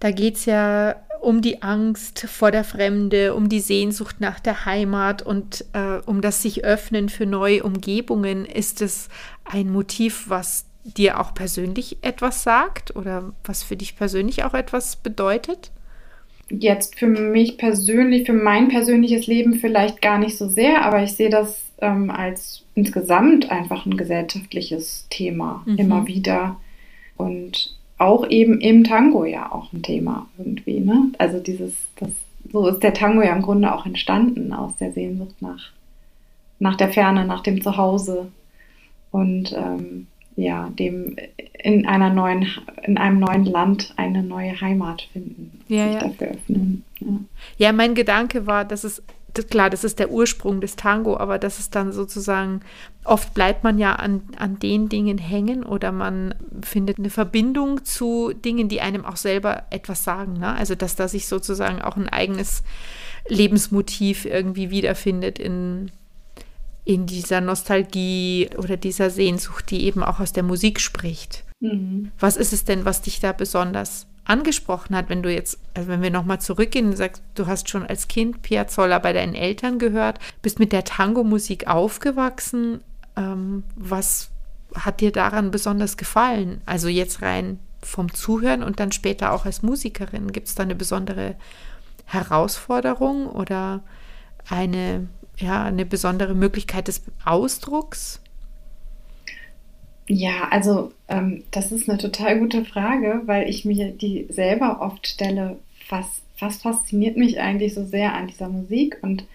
da 0.00 0.10
geht 0.10 0.36
es 0.36 0.44
ja 0.44 0.96
um 1.20 1.42
die 1.42 1.62
Angst 1.62 2.26
vor 2.28 2.50
der 2.50 2.64
Fremde, 2.64 3.34
um 3.34 3.48
die 3.48 3.60
Sehnsucht 3.60 4.20
nach 4.20 4.40
der 4.40 4.64
Heimat 4.64 5.22
und 5.22 5.64
äh, 5.72 5.98
um 6.06 6.20
das 6.20 6.42
sich 6.42 6.64
öffnen 6.64 7.08
für 7.08 7.26
neue 7.26 7.64
Umgebungen. 7.64 8.44
Ist 8.44 8.80
es 8.80 9.08
ein 9.44 9.70
Motiv, 9.70 10.26
was 10.28 10.66
dir 10.84 11.20
auch 11.20 11.34
persönlich 11.34 11.98
etwas 12.02 12.42
sagt 12.42 12.94
oder 12.96 13.32
was 13.44 13.62
für 13.62 13.76
dich 13.76 13.96
persönlich 13.96 14.44
auch 14.44 14.54
etwas 14.54 14.96
bedeutet? 14.96 15.70
Jetzt 16.50 16.98
für 16.98 17.06
mich 17.06 17.58
persönlich, 17.58 18.26
für 18.26 18.32
mein 18.32 18.68
persönliches 18.68 19.26
Leben 19.26 19.54
vielleicht 19.54 20.00
gar 20.00 20.18
nicht 20.18 20.36
so 20.36 20.48
sehr, 20.48 20.84
aber 20.84 21.02
ich 21.02 21.12
sehe 21.12 21.30
das 21.30 21.62
ähm, 21.80 22.10
als 22.10 22.64
insgesamt 22.74 23.50
einfach 23.50 23.86
ein 23.86 23.96
gesellschaftliches 23.96 25.06
Thema 25.10 25.62
mhm. 25.66 25.76
immer 25.76 26.06
wieder. 26.06 26.56
Und 27.16 27.76
auch 27.98 28.28
eben 28.28 28.60
im 28.60 28.84
Tango 28.84 29.24
ja 29.24 29.50
auch 29.52 29.72
ein 29.72 29.82
Thema 29.82 30.28
irgendwie. 30.38 30.80
Ne? 30.80 31.10
Also 31.18 31.40
dieses, 31.40 31.74
das, 31.96 32.10
so 32.52 32.68
ist 32.68 32.82
der 32.82 32.94
Tango 32.94 33.22
ja 33.22 33.34
im 33.34 33.42
Grunde 33.42 33.74
auch 33.74 33.86
entstanden 33.86 34.52
aus 34.52 34.76
der 34.76 34.92
Sehnsucht 34.92 35.34
nach, 35.40 35.72
nach 36.60 36.76
der 36.76 36.90
Ferne, 36.90 37.24
nach 37.24 37.42
dem 37.42 37.60
Zuhause. 37.60 38.28
Und 39.10 39.52
ähm, 39.52 40.06
ja, 40.38 40.70
dem 40.70 41.16
in 41.60 41.84
einer 41.86 42.10
neuen, 42.10 42.46
in 42.84 42.96
einem 42.96 43.18
neuen 43.18 43.44
Land 43.44 43.92
eine 43.96 44.22
neue 44.22 44.60
Heimat 44.60 45.02
finden, 45.12 45.60
ja, 45.66 45.84
sich 45.86 45.94
ja. 45.94 46.08
dafür 46.08 46.26
öffnen. 46.28 46.84
Ja. 47.00 47.06
ja, 47.58 47.72
mein 47.72 47.94
Gedanke 47.94 48.46
war, 48.46 48.64
dass 48.64 48.84
es 48.84 49.02
klar, 49.50 49.68
das 49.68 49.84
ist 49.84 49.98
der 49.98 50.10
Ursprung 50.10 50.60
des 50.60 50.76
Tango, 50.76 51.16
aber 51.16 51.38
das 51.38 51.58
ist 51.58 51.74
dann 51.74 51.92
sozusagen, 51.92 52.60
oft 53.04 53.34
bleibt 53.34 53.62
man 53.62 53.78
ja 53.78 53.94
an, 53.94 54.22
an 54.36 54.58
den 54.58 54.88
Dingen 54.88 55.18
hängen 55.18 55.64
oder 55.64 55.92
man 55.92 56.34
findet 56.62 56.98
eine 56.98 57.10
Verbindung 57.10 57.84
zu 57.84 58.32
Dingen, 58.32 58.68
die 58.68 58.80
einem 58.80 59.04
auch 59.04 59.16
selber 59.16 59.64
etwas 59.70 60.04
sagen. 60.04 60.34
Ne? 60.34 60.54
Also, 60.54 60.74
dass 60.74 60.96
da 60.96 61.08
sich 61.08 61.26
sozusagen 61.26 61.82
auch 61.82 61.96
ein 61.96 62.08
eigenes 62.08 62.62
Lebensmotiv 63.28 64.24
irgendwie 64.24 64.70
wiederfindet 64.70 65.38
in, 65.38 65.90
in 66.88 67.04
dieser 67.04 67.42
Nostalgie 67.42 68.48
oder 68.56 68.78
dieser 68.78 69.10
Sehnsucht, 69.10 69.70
die 69.70 69.84
eben 69.84 70.02
auch 70.02 70.20
aus 70.20 70.32
der 70.32 70.42
Musik 70.42 70.80
spricht. 70.80 71.44
Mhm. 71.60 72.12
Was 72.18 72.38
ist 72.38 72.54
es 72.54 72.64
denn, 72.64 72.86
was 72.86 73.02
dich 73.02 73.20
da 73.20 73.32
besonders 73.32 74.06
angesprochen 74.24 74.96
hat, 74.96 75.10
wenn 75.10 75.22
du 75.22 75.30
jetzt, 75.30 75.58
also 75.74 75.90
wenn 75.90 76.00
wir 76.00 76.10
nochmal 76.10 76.40
zurückgehen 76.40 76.86
und 76.86 76.96
sagst, 76.96 77.22
du 77.34 77.46
hast 77.46 77.68
schon 77.68 77.84
als 77.84 78.08
Kind 78.08 78.40
Piazzolla 78.40 79.00
bei 79.00 79.12
deinen 79.12 79.34
Eltern 79.34 79.78
gehört, 79.78 80.18
bist 80.40 80.58
mit 80.58 80.72
der 80.72 80.84
Tango-Musik 80.84 81.66
aufgewachsen. 81.66 82.80
Ähm, 83.16 83.64
was 83.76 84.30
hat 84.74 85.02
dir 85.02 85.12
daran 85.12 85.50
besonders 85.50 85.98
gefallen? 85.98 86.62
Also 86.64 86.88
jetzt 86.88 87.20
rein 87.20 87.58
vom 87.82 88.14
Zuhören 88.14 88.62
und 88.62 88.80
dann 88.80 88.92
später 88.92 89.32
auch 89.32 89.44
als 89.44 89.62
Musikerin. 89.62 90.32
Gibt 90.32 90.48
es 90.48 90.54
da 90.54 90.62
eine 90.62 90.74
besondere 90.74 91.36
Herausforderung 92.06 93.26
oder 93.26 93.82
eine, 94.48 95.06
ja, 95.38 95.64
eine 95.64 95.86
besondere 95.86 96.34
Möglichkeit 96.34 96.88
des 96.88 97.02
Ausdrucks? 97.24 98.20
Ja, 100.08 100.48
also 100.50 100.92
ähm, 101.08 101.44
das 101.50 101.70
ist 101.70 101.88
eine 101.88 101.98
total 101.98 102.38
gute 102.38 102.64
Frage, 102.64 103.22
weil 103.26 103.48
ich 103.48 103.64
mir 103.64 103.92
die 103.92 104.26
selber 104.30 104.80
oft 104.80 105.06
stelle. 105.06 105.58
Was, 105.90 106.22
was 106.38 106.62
fasziniert 106.62 107.16
mich 107.16 107.40
eigentlich 107.40 107.74
so 107.74 107.84
sehr 107.84 108.14
an 108.14 108.26
dieser 108.26 108.48
Musik? 108.48 108.98
Und 109.02 109.26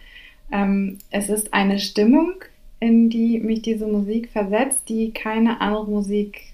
ähm, 0.51 0.97
es 1.11 1.29
ist 1.29 1.53
eine 1.53 1.79
Stimmung, 1.79 2.33
in 2.79 3.09
die 3.09 3.39
mich 3.39 3.61
diese 3.61 3.87
Musik 3.87 4.29
versetzt, 4.31 4.89
die 4.89 5.11
keine 5.11 5.61
andere 5.61 5.85
Musik, 5.85 6.53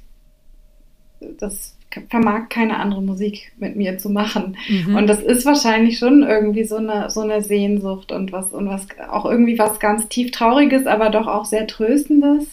das 1.40 1.76
vermag 2.10 2.50
keine 2.50 2.78
andere 2.78 3.02
Musik 3.02 3.52
mit 3.58 3.76
mir 3.76 3.98
zu 3.98 4.10
machen. 4.10 4.58
Mhm. 4.68 4.96
Und 4.96 5.08
das 5.08 5.22
ist 5.22 5.46
wahrscheinlich 5.46 5.98
schon 5.98 6.24
irgendwie 6.24 6.64
so 6.64 6.78
eine, 6.78 7.10
so 7.10 7.22
eine 7.22 7.42
Sehnsucht 7.42 8.12
und 8.12 8.32
was, 8.32 8.52
und 8.52 8.70
was 8.70 8.88
auch 9.10 9.26
irgendwie 9.26 9.58
was 9.58 9.80
ganz 9.80 10.08
tief 10.08 10.32
Trauriges, 10.32 10.86
aber 10.86 11.10
doch 11.10 11.28
auch 11.28 11.46
sehr 11.46 11.68
Tröstendes, 11.68 12.48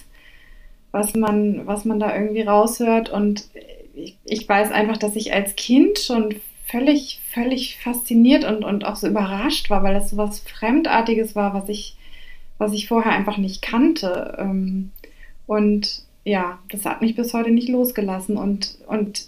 was 0.91 1.15
man, 1.15 1.67
was 1.67 1.85
man 1.85 2.01
da 2.01 2.17
irgendwie 2.17 2.43
raushört. 2.43 3.11
Und 3.11 3.49
ich, 3.95 4.17
ich 4.25 4.49
weiß 4.49 4.73
einfach, 4.73 4.97
dass 4.97 5.17
ich 5.17 5.33
als 5.35 5.55
Kind 5.57 5.99
schon 5.99 6.37
völlig, 6.67 7.21
völlig 7.33 7.79
fasziniert 7.79 8.45
und, 8.45 8.65
und 8.65 8.85
auch 8.85 8.97
so 8.97 9.07
überrascht 9.07 9.71
war, 9.71 9.83
weil 9.83 9.95
das 9.95 10.11
so 10.11 10.17
was 10.17 10.41
Fremdartiges 10.41 11.37
war, 11.37 11.55
was 11.55 11.69
ich, 11.69 11.97
was 12.59 12.73
ich 12.73 12.89
vorher 12.89 13.13
einfach 13.13 13.37
nicht 13.37 13.63
kannte. 13.63 14.37
Ähm, 14.39 14.93
und 15.47 16.07
ja, 16.27 16.59
das 16.71 16.85
hat 16.85 17.01
mich 17.01 17.15
bis 17.15 17.33
heute 17.33 17.53
nicht 17.53 17.69
losgelassen. 17.69 18.37
Und, 18.37 18.79
und 18.89 19.27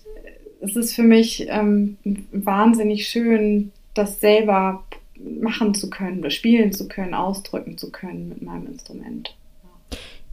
es 0.61 0.75
ist 0.75 0.95
für 0.95 1.05
mich 1.05 1.47
ähm, 1.49 1.97
wahnsinnig 2.33 3.07
schön, 3.07 3.71
das 3.95 4.21
selber 4.21 4.85
machen 5.17 5.75
zu 5.75 5.91
können, 5.91 6.29
spielen 6.31 6.73
zu 6.73 6.89
können, 6.89 7.15
ausdrücken 7.15 7.79
zu 7.79 7.93
können 7.93 8.29
mit 8.29 8.43
meinem 8.43 8.67
Instrument. 8.67 9.37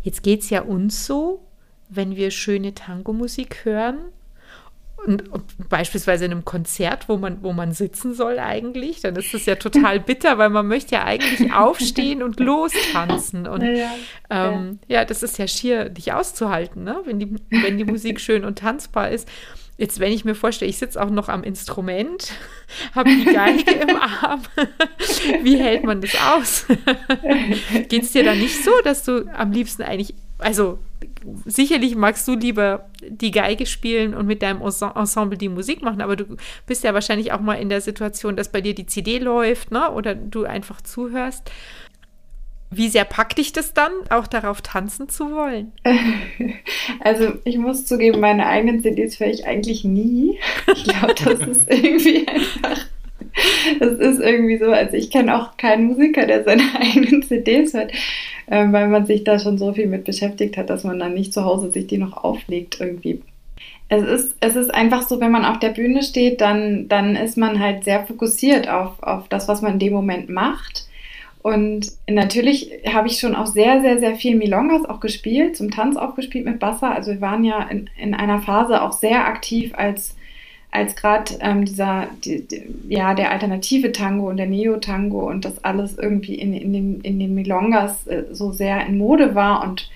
Jetzt 0.01 0.23
geht 0.23 0.41
es 0.41 0.49
ja 0.49 0.61
uns 0.61 1.05
so, 1.05 1.39
wenn 1.89 2.15
wir 2.15 2.31
schöne 2.31 2.73
Tango-Musik 2.73 3.63
hören, 3.63 3.99
beispielsweise 5.69 6.25
in 6.25 6.31
einem 6.31 6.45
Konzert, 6.45 7.07
wo 7.09 7.17
man, 7.17 7.43
wo 7.43 7.53
man 7.53 7.71
sitzen 7.71 8.13
soll 8.13 8.39
eigentlich, 8.39 9.01
dann 9.01 9.15
ist 9.15 9.33
das 9.33 9.45
ja 9.45 9.55
total 9.55 9.99
bitter, 10.01 10.37
weil 10.37 10.49
man 10.49 10.67
möchte 10.67 10.95
ja 10.95 11.03
eigentlich 11.03 11.53
aufstehen 11.53 12.23
und 12.23 12.39
lostanzen. 12.39 13.47
Und 13.47 13.61
ja, 13.61 13.91
ähm, 14.29 14.79
ja. 14.87 14.99
ja, 14.99 15.05
das 15.05 15.23
ist 15.23 15.37
ja 15.37 15.47
schier 15.47 15.89
nicht 15.89 16.13
auszuhalten, 16.13 16.83
ne? 16.83 17.01
wenn, 17.05 17.19
die, 17.19 17.35
wenn 17.49 17.77
die 17.77 17.85
Musik 17.85 18.19
schön 18.19 18.45
und 18.45 18.59
tanzbar 18.59 19.09
ist. 19.09 19.27
Jetzt, 19.77 19.99
wenn 19.99 20.13
ich 20.13 20.23
mir 20.23 20.35
vorstelle, 20.35 20.69
ich 20.69 20.77
sitze 20.77 21.01
auch 21.01 21.09
noch 21.09 21.27
am 21.27 21.43
Instrument, 21.43 22.31
habe 22.95 23.09
die 23.09 23.25
Geige 23.25 23.71
im 23.71 23.95
Arm, 24.21 24.41
wie 25.43 25.57
hält 25.57 25.83
man 25.83 25.99
das 25.99 26.15
aus? 26.15 26.65
Geht 27.89 28.03
es 28.03 28.11
dir 28.13 28.23
da 28.23 28.33
nicht 28.33 28.63
so, 28.63 28.71
dass 28.83 29.03
du 29.03 29.27
am 29.33 29.51
liebsten 29.51 29.83
eigentlich, 29.83 30.15
also 30.37 30.79
sicherlich 31.45 31.95
magst 31.95 32.27
du 32.27 32.35
lieber 32.35 32.89
die 33.07 33.31
Geige 33.31 33.65
spielen 33.65 34.13
und 34.13 34.27
mit 34.27 34.41
deinem 34.41 34.61
Ensemble 34.61 35.37
die 35.37 35.49
Musik 35.49 35.81
machen, 35.81 36.01
aber 36.01 36.15
du 36.15 36.37
bist 36.67 36.83
ja 36.83 36.93
wahrscheinlich 36.93 37.31
auch 37.31 37.39
mal 37.39 37.55
in 37.55 37.69
der 37.69 37.81
Situation, 37.81 38.35
dass 38.35 38.51
bei 38.51 38.61
dir 38.61 38.75
die 38.75 38.85
CD 38.85 39.19
läuft, 39.19 39.71
ne? 39.71 39.91
Oder 39.91 40.15
du 40.15 40.45
einfach 40.45 40.81
zuhörst. 40.81 41.51
Wie 42.71 42.89
sehr 42.89 43.05
packt 43.05 43.37
dich 43.37 43.53
das 43.53 43.73
dann, 43.73 43.91
auch 44.09 44.27
darauf 44.27 44.61
tanzen 44.61 45.09
zu 45.09 45.31
wollen? 45.31 45.71
Also 46.99 47.33
ich 47.43 47.57
muss 47.57 47.85
zugeben, 47.85 48.19
meine 48.19 48.47
eigenen 48.47 48.81
CDs 48.81 49.19
höre 49.19 49.27
ich 49.27 49.45
eigentlich 49.45 49.83
nie. 49.83 50.39
Ich 50.73 50.83
glaube, 50.83 51.13
das 51.15 51.39
ist 51.39 51.61
irgendwie 51.67 52.27
einfach 52.27 52.85
das 53.79 53.93
ist 53.93 54.19
irgendwie 54.19 54.57
so, 54.57 54.71
also 54.71 54.95
ich 54.95 55.11
kenne 55.11 55.35
auch 55.35 55.57
keinen 55.57 55.85
Musiker, 55.85 56.25
der 56.25 56.43
seine 56.43 56.63
eigenen 56.79 57.23
CDs 57.23 57.73
hört, 57.73 57.91
äh, 58.47 58.65
weil 58.71 58.87
man 58.87 59.05
sich 59.05 59.23
da 59.23 59.39
schon 59.39 59.57
so 59.57 59.73
viel 59.73 59.87
mit 59.87 60.03
beschäftigt 60.03 60.57
hat, 60.57 60.69
dass 60.69 60.83
man 60.83 60.99
dann 60.99 61.13
nicht 61.13 61.33
zu 61.33 61.43
Hause 61.45 61.71
sich 61.71 61.87
die 61.87 61.97
noch 61.97 62.23
auflegt 62.23 62.79
irgendwie. 62.79 63.21
Es 63.87 64.03
ist, 64.03 64.35
es 64.39 64.55
ist 64.55 64.73
einfach 64.73 65.07
so, 65.07 65.19
wenn 65.19 65.31
man 65.31 65.45
auf 65.45 65.59
der 65.59 65.69
Bühne 65.69 66.01
steht, 66.01 66.41
dann, 66.41 66.87
dann 66.87 67.15
ist 67.15 67.37
man 67.37 67.59
halt 67.59 67.83
sehr 67.83 68.05
fokussiert 68.05 68.67
auf, 68.67 69.01
auf 69.01 69.27
das, 69.27 69.47
was 69.47 69.61
man 69.61 69.73
in 69.73 69.79
dem 69.79 69.93
Moment 69.93 70.29
macht. 70.29 70.87
Und 71.43 71.91
natürlich 72.09 72.71
habe 72.91 73.07
ich 73.07 73.19
schon 73.19 73.35
auch 73.35 73.45
sehr, 73.45 73.81
sehr, 73.81 73.99
sehr 73.99 74.15
viel 74.15 74.35
Milongas 74.35 74.85
auch 74.85 74.99
gespielt, 74.99 75.55
zum 75.55 75.69
Tanz 75.69 75.95
auch 75.95 76.15
gespielt 76.15 76.45
mit 76.45 76.57
Bassa. 76.57 76.91
Also 76.91 77.11
wir 77.11 77.21
waren 77.21 77.43
ja 77.43 77.61
in, 77.61 77.87
in 78.01 78.15
einer 78.15 78.41
Phase 78.41 78.81
auch 78.81 78.93
sehr 78.93 79.27
aktiv 79.27 79.71
als 79.75 80.15
als 80.75 80.95
gerade 80.95 81.33
ähm, 81.39 81.65
dieser, 81.65 82.07
die, 82.23 82.45
die, 82.45 82.63
ja, 82.89 83.13
der 83.13 83.31
alternative 83.31 83.91
Tango 83.91 84.29
und 84.29 84.37
der 84.37 84.47
Neo-Tango 84.47 85.29
und 85.29 85.45
das 85.45 85.63
alles 85.63 85.97
irgendwie 85.97 86.35
in, 86.35 86.53
in, 86.53 86.73
den, 86.73 87.01
in 87.01 87.19
den 87.19 87.33
Milongas 87.33 88.05
äh, 88.07 88.25
so 88.31 88.51
sehr 88.51 88.85
in 88.85 88.97
Mode 88.97 89.35
war 89.35 89.63
und 89.63 89.89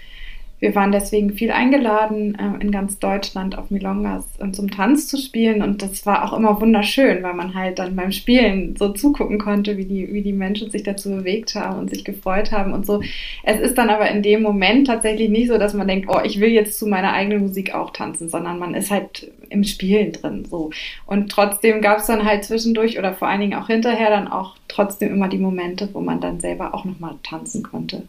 wir 0.60 0.76
waren 0.76 0.92
deswegen 0.92 1.32
viel 1.32 1.52
eingeladen, 1.52 2.36
äh, 2.36 2.62
in 2.62 2.72
ganz 2.72 3.00
Deutschland 3.00 3.58
auf 3.58 3.72
Milongas 3.72 4.26
und 4.40 4.56
zum 4.56 4.70
Tanz 4.70 5.08
zu 5.08 5.18
spielen. 5.18 5.62
Und 5.62 5.82
das 5.82 6.06
war 6.06 6.26
auch 6.26 6.38
immer 6.38 6.60
wunderschön, 6.60 7.24
weil 7.24 7.34
man 7.34 7.56
halt 7.56 7.80
dann 7.80 7.96
beim 7.96 8.12
Spielen 8.12 8.76
so 8.76 8.90
zugucken 8.90 9.40
konnte, 9.40 9.78
wie 9.78 9.86
die, 9.86 10.14
wie 10.14 10.22
die 10.22 10.34
Menschen 10.34 10.70
sich 10.70 10.84
dazu 10.84 11.10
bewegt 11.10 11.56
haben 11.56 11.80
und 11.80 11.90
sich 11.90 12.04
gefreut 12.04 12.52
haben 12.52 12.74
und 12.74 12.86
so. 12.86 13.02
Es 13.44 13.60
ist 13.60 13.78
dann 13.78 13.90
aber 13.90 14.10
in 14.10 14.22
dem 14.22 14.42
Moment 14.42 14.88
tatsächlich 14.88 15.30
nicht 15.30 15.48
so, 15.48 15.58
dass 15.58 15.74
man 15.74 15.88
denkt, 15.88 16.10
oh, 16.10 16.20
ich 16.24 16.40
will 16.42 16.50
jetzt 16.50 16.78
zu 16.78 16.88
meiner 16.88 17.14
eigenen 17.14 17.42
Musik 17.42 17.74
auch 17.74 17.92
tanzen, 17.92 18.28
sondern 18.28 18.60
man 18.60 18.74
ist 18.74 18.92
halt 18.92 19.32
im 19.50 19.64
Spielen 19.64 20.12
drin 20.12 20.46
so. 20.46 20.72
Und 21.06 21.32
trotzdem 21.32 21.82
gab 21.82 22.00
es 22.00 22.08
dann 22.08 22.26
halt 22.26 22.44
zwischendurch 22.44 23.00
oder 23.00 23.14
vor 23.14 23.30
allen 23.30 23.42
Dingen 23.42 23.56
auch 23.56 23.68
hinterher 23.68 24.10
dann 24.10 24.28
auch 24.28 24.56
trotzdem 24.68 25.14
immer 25.14 25.30
die 25.30 25.38
Momente, 25.38 25.90
wo 25.94 26.02
man 26.02 26.20
dann 26.20 26.40
selber 26.40 26.74
auch 26.74 26.84
nochmal 26.86 27.16
tanzen 27.24 27.64
konnte, 27.64 28.04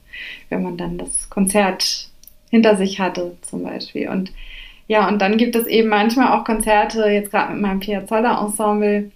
wenn 0.49 0.63
man 0.63 0.77
dann 0.77 0.99
das 0.99 1.31
Konzert 1.31 2.11
hinter 2.51 2.77
sich 2.77 3.01
hatte, 3.01 3.37
zum 3.43 3.63
Beispiel. 3.63 4.09
Und 4.09 4.33
ja, 4.89 5.09
und 5.09 5.23
dann 5.23 5.37
gibt 5.37 5.55
es 5.55 5.67
eben 5.67 5.89
manchmal 5.89 6.37
auch 6.37 6.45
Konzerte, 6.45 7.07
jetzt 7.07 7.31
gerade 7.31 7.53
mit 7.53 7.63
meinem 7.63 7.81
Piazzolla-Ensemble, 7.81 9.13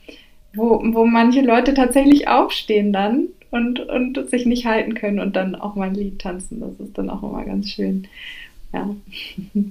wo, 0.55 0.81
wo 0.93 1.05
manche 1.05 1.41
Leute 1.41 1.75
tatsächlich 1.75 2.29
aufstehen 2.29 2.93
dann 2.93 3.27
und, 3.51 3.81
und 3.81 4.31
sich 4.31 4.47
nicht 4.47 4.67
halten 4.67 4.95
können 4.95 5.19
und 5.19 5.35
dann 5.35 5.57
auch 5.57 5.75
mal 5.75 5.89
ein 5.89 5.95
Lied 5.95 6.21
tanzen. 6.21 6.61
Das 6.61 6.79
ist 6.79 6.97
dann 6.97 7.11
auch 7.11 7.23
immer 7.23 7.45
ganz 7.45 7.71
schön. 7.71 8.07
Ja. 8.73 8.95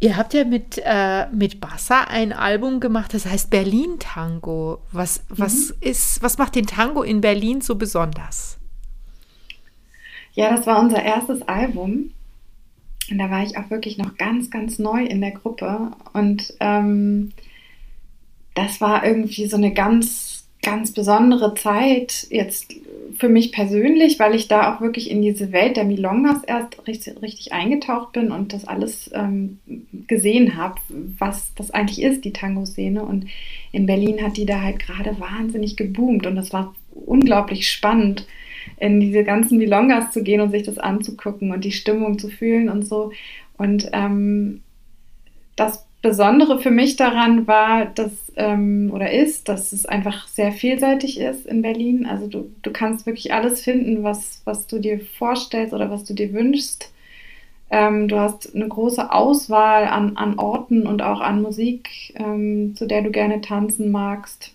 Ihr 0.00 0.16
habt 0.16 0.34
ja 0.34 0.44
mit, 0.44 0.82
äh, 0.84 1.28
mit 1.30 1.60
Bassa 1.60 2.04
ein 2.08 2.32
Album 2.32 2.80
gemacht, 2.80 3.14
das 3.14 3.24
heißt 3.24 3.50
Berlin 3.50 4.00
Tango. 4.00 4.80
Was, 4.90 5.22
was, 5.28 5.68
mhm. 5.68 5.76
ist, 5.80 6.22
was 6.22 6.38
macht 6.38 6.56
den 6.56 6.66
Tango 6.66 7.02
in 7.02 7.20
Berlin 7.20 7.60
so 7.60 7.76
besonders? 7.76 8.58
Ja, 10.34 10.54
das 10.54 10.66
war 10.66 10.80
unser 10.80 11.02
erstes 11.02 11.42
Album. 11.42 12.12
Und 13.10 13.18
da 13.18 13.30
war 13.30 13.42
ich 13.42 13.58
auch 13.58 13.68
wirklich 13.70 13.98
noch 13.98 14.16
ganz, 14.16 14.50
ganz 14.50 14.78
neu 14.78 15.04
in 15.04 15.20
der 15.20 15.32
Gruppe. 15.32 15.92
Und 16.12 16.54
ähm, 16.60 17.32
das 18.54 18.80
war 18.80 19.04
irgendwie 19.04 19.46
so 19.46 19.56
eine 19.56 19.72
ganz, 19.72 20.46
ganz 20.62 20.92
besondere 20.92 21.54
Zeit 21.54 22.26
jetzt 22.30 22.74
für 23.18 23.28
mich 23.28 23.52
persönlich, 23.52 24.18
weil 24.18 24.34
ich 24.34 24.48
da 24.48 24.72
auch 24.74 24.80
wirklich 24.80 25.10
in 25.10 25.20
diese 25.20 25.52
Welt 25.52 25.76
der 25.76 25.84
Milongas 25.84 26.42
erst 26.44 26.86
richtig, 26.86 27.20
richtig 27.20 27.52
eingetaucht 27.52 28.12
bin 28.12 28.30
und 28.30 28.52
das 28.52 28.66
alles 28.66 29.10
ähm, 29.12 29.58
gesehen 30.06 30.56
habe, 30.56 30.76
was 31.18 31.52
das 31.54 31.70
eigentlich 31.72 32.00
ist, 32.00 32.24
die 32.24 32.32
Tango-Szene. 32.32 33.02
Und 33.02 33.26
in 33.72 33.86
Berlin 33.86 34.22
hat 34.22 34.36
die 34.36 34.46
da 34.46 34.62
halt 34.62 34.78
gerade 34.78 35.18
wahnsinnig 35.20 35.76
geboomt 35.76 36.26
und 36.26 36.36
das 36.36 36.52
war 36.52 36.74
unglaublich 36.94 37.70
spannend 37.70 38.26
in 38.78 39.00
diese 39.00 39.24
ganzen 39.24 39.58
Milongas 39.58 40.12
zu 40.12 40.22
gehen 40.22 40.40
und 40.40 40.50
sich 40.50 40.62
das 40.62 40.78
anzugucken 40.78 41.52
und 41.52 41.64
die 41.64 41.72
Stimmung 41.72 42.18
zu 42.18 42.28
fühlen 42.28 42.68
und 42.68 42.86
so. 42.86 43.12
Und 43.56 43.88
ähm, 43.92 44.62
das 45.56 45.86
Besondere 46.02 46.58
für 46.58 46.72
mich 46.72 46.96
daran 46.96 47.46
war, 47.46 47.86
dass 47.86 48.10
ähm, 48.36 48.90
oder 48.92 49.12
ist, 49.12 49.48
dass 49.48 49.72
es 49.72 49.86
einfach 49.86 50.26
sehr 50.26 50.52
vielseitig 50.52 51.20
ist 51.20 51.46
in 51.46 51.62
Berlin. 51.62 52.06
Also 52.06 52.26
du, 52.26 52.50
du 52.62 52.72
kannst 52.72 53.06
wirklich 53.06 53.32
alles 53.32 53.62
finden, 53.62 54.02
was, 54.02 54.42
was 54.44 54.66
du 54.66 54.78
dir 54.78 54.98
vorstellst 55.00 55.72
oder 55.72 55.90
was 55.90 56.04
du 56.04 56.14
dir 56.14 56.32
wünschst. 56.32 56.92
Ähm, 57.70 58.08
du 58.08 58.18
hast 58.18 58.54
eine 58.54 58.68
große 58.68 59.12
Auswahl 59.12 59.84
an, 59.84 60.16
an 60.16 60.38
Orten 60.38 60.86
und 60.86 61.02
auch 61.02 61.20
an 61.20 61.40
Musik, 61.40 62.14
ähm, 62.16 62.74
zu 62.74 62.86
der 62.86 63.02
du 63.02 63.10
gerne 63.10 63.40
tanzen 63.40 63.90
magst. 63.90 64.52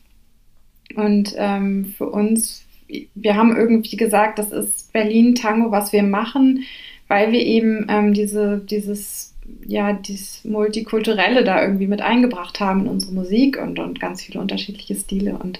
Und 0.98 1.34
ähm, 1.38 1.94
für 1.98 2.10
uns 2.10 2.68
wir 3.16 3.36
haben 3.36 3.56
irgendwie 3.56 3.98
gesagt, 3.98 4.40
das 4.40 4.52
ist 4.52 4.92
Berlin 4.94 5.36
Tango, 5.36 5.72
was 5.72 5.92
wir 5.92 6.04
machen, 6.04 6.64
weil 7.08 7.32
wir 7.32 7.42
eben 7.42 7.86
ähm, 7.90 8.14
diese, 8.14 8.60
dieses, 8.60 9.34
ja, 9.66 9.94
dieses 9.94 10.44
Multikulturelle 10.46 11.44
da 11.44 11.62
irgendwie 11.62 11.88
mit 11.88 12.02
eingebracht 12.02 12.60
haben 12.60 12.82
in 12.82 12.88
unsere 12.88 13.14
Musik 13.14 13.60
und, 13.62 13.80
und 13.80 14.00
ganz 14.00 14.24
viele 14.24 14.40
unterschiedliche 14.40 14.96
Stile. 14.96 15.38
Und 15.38 15.60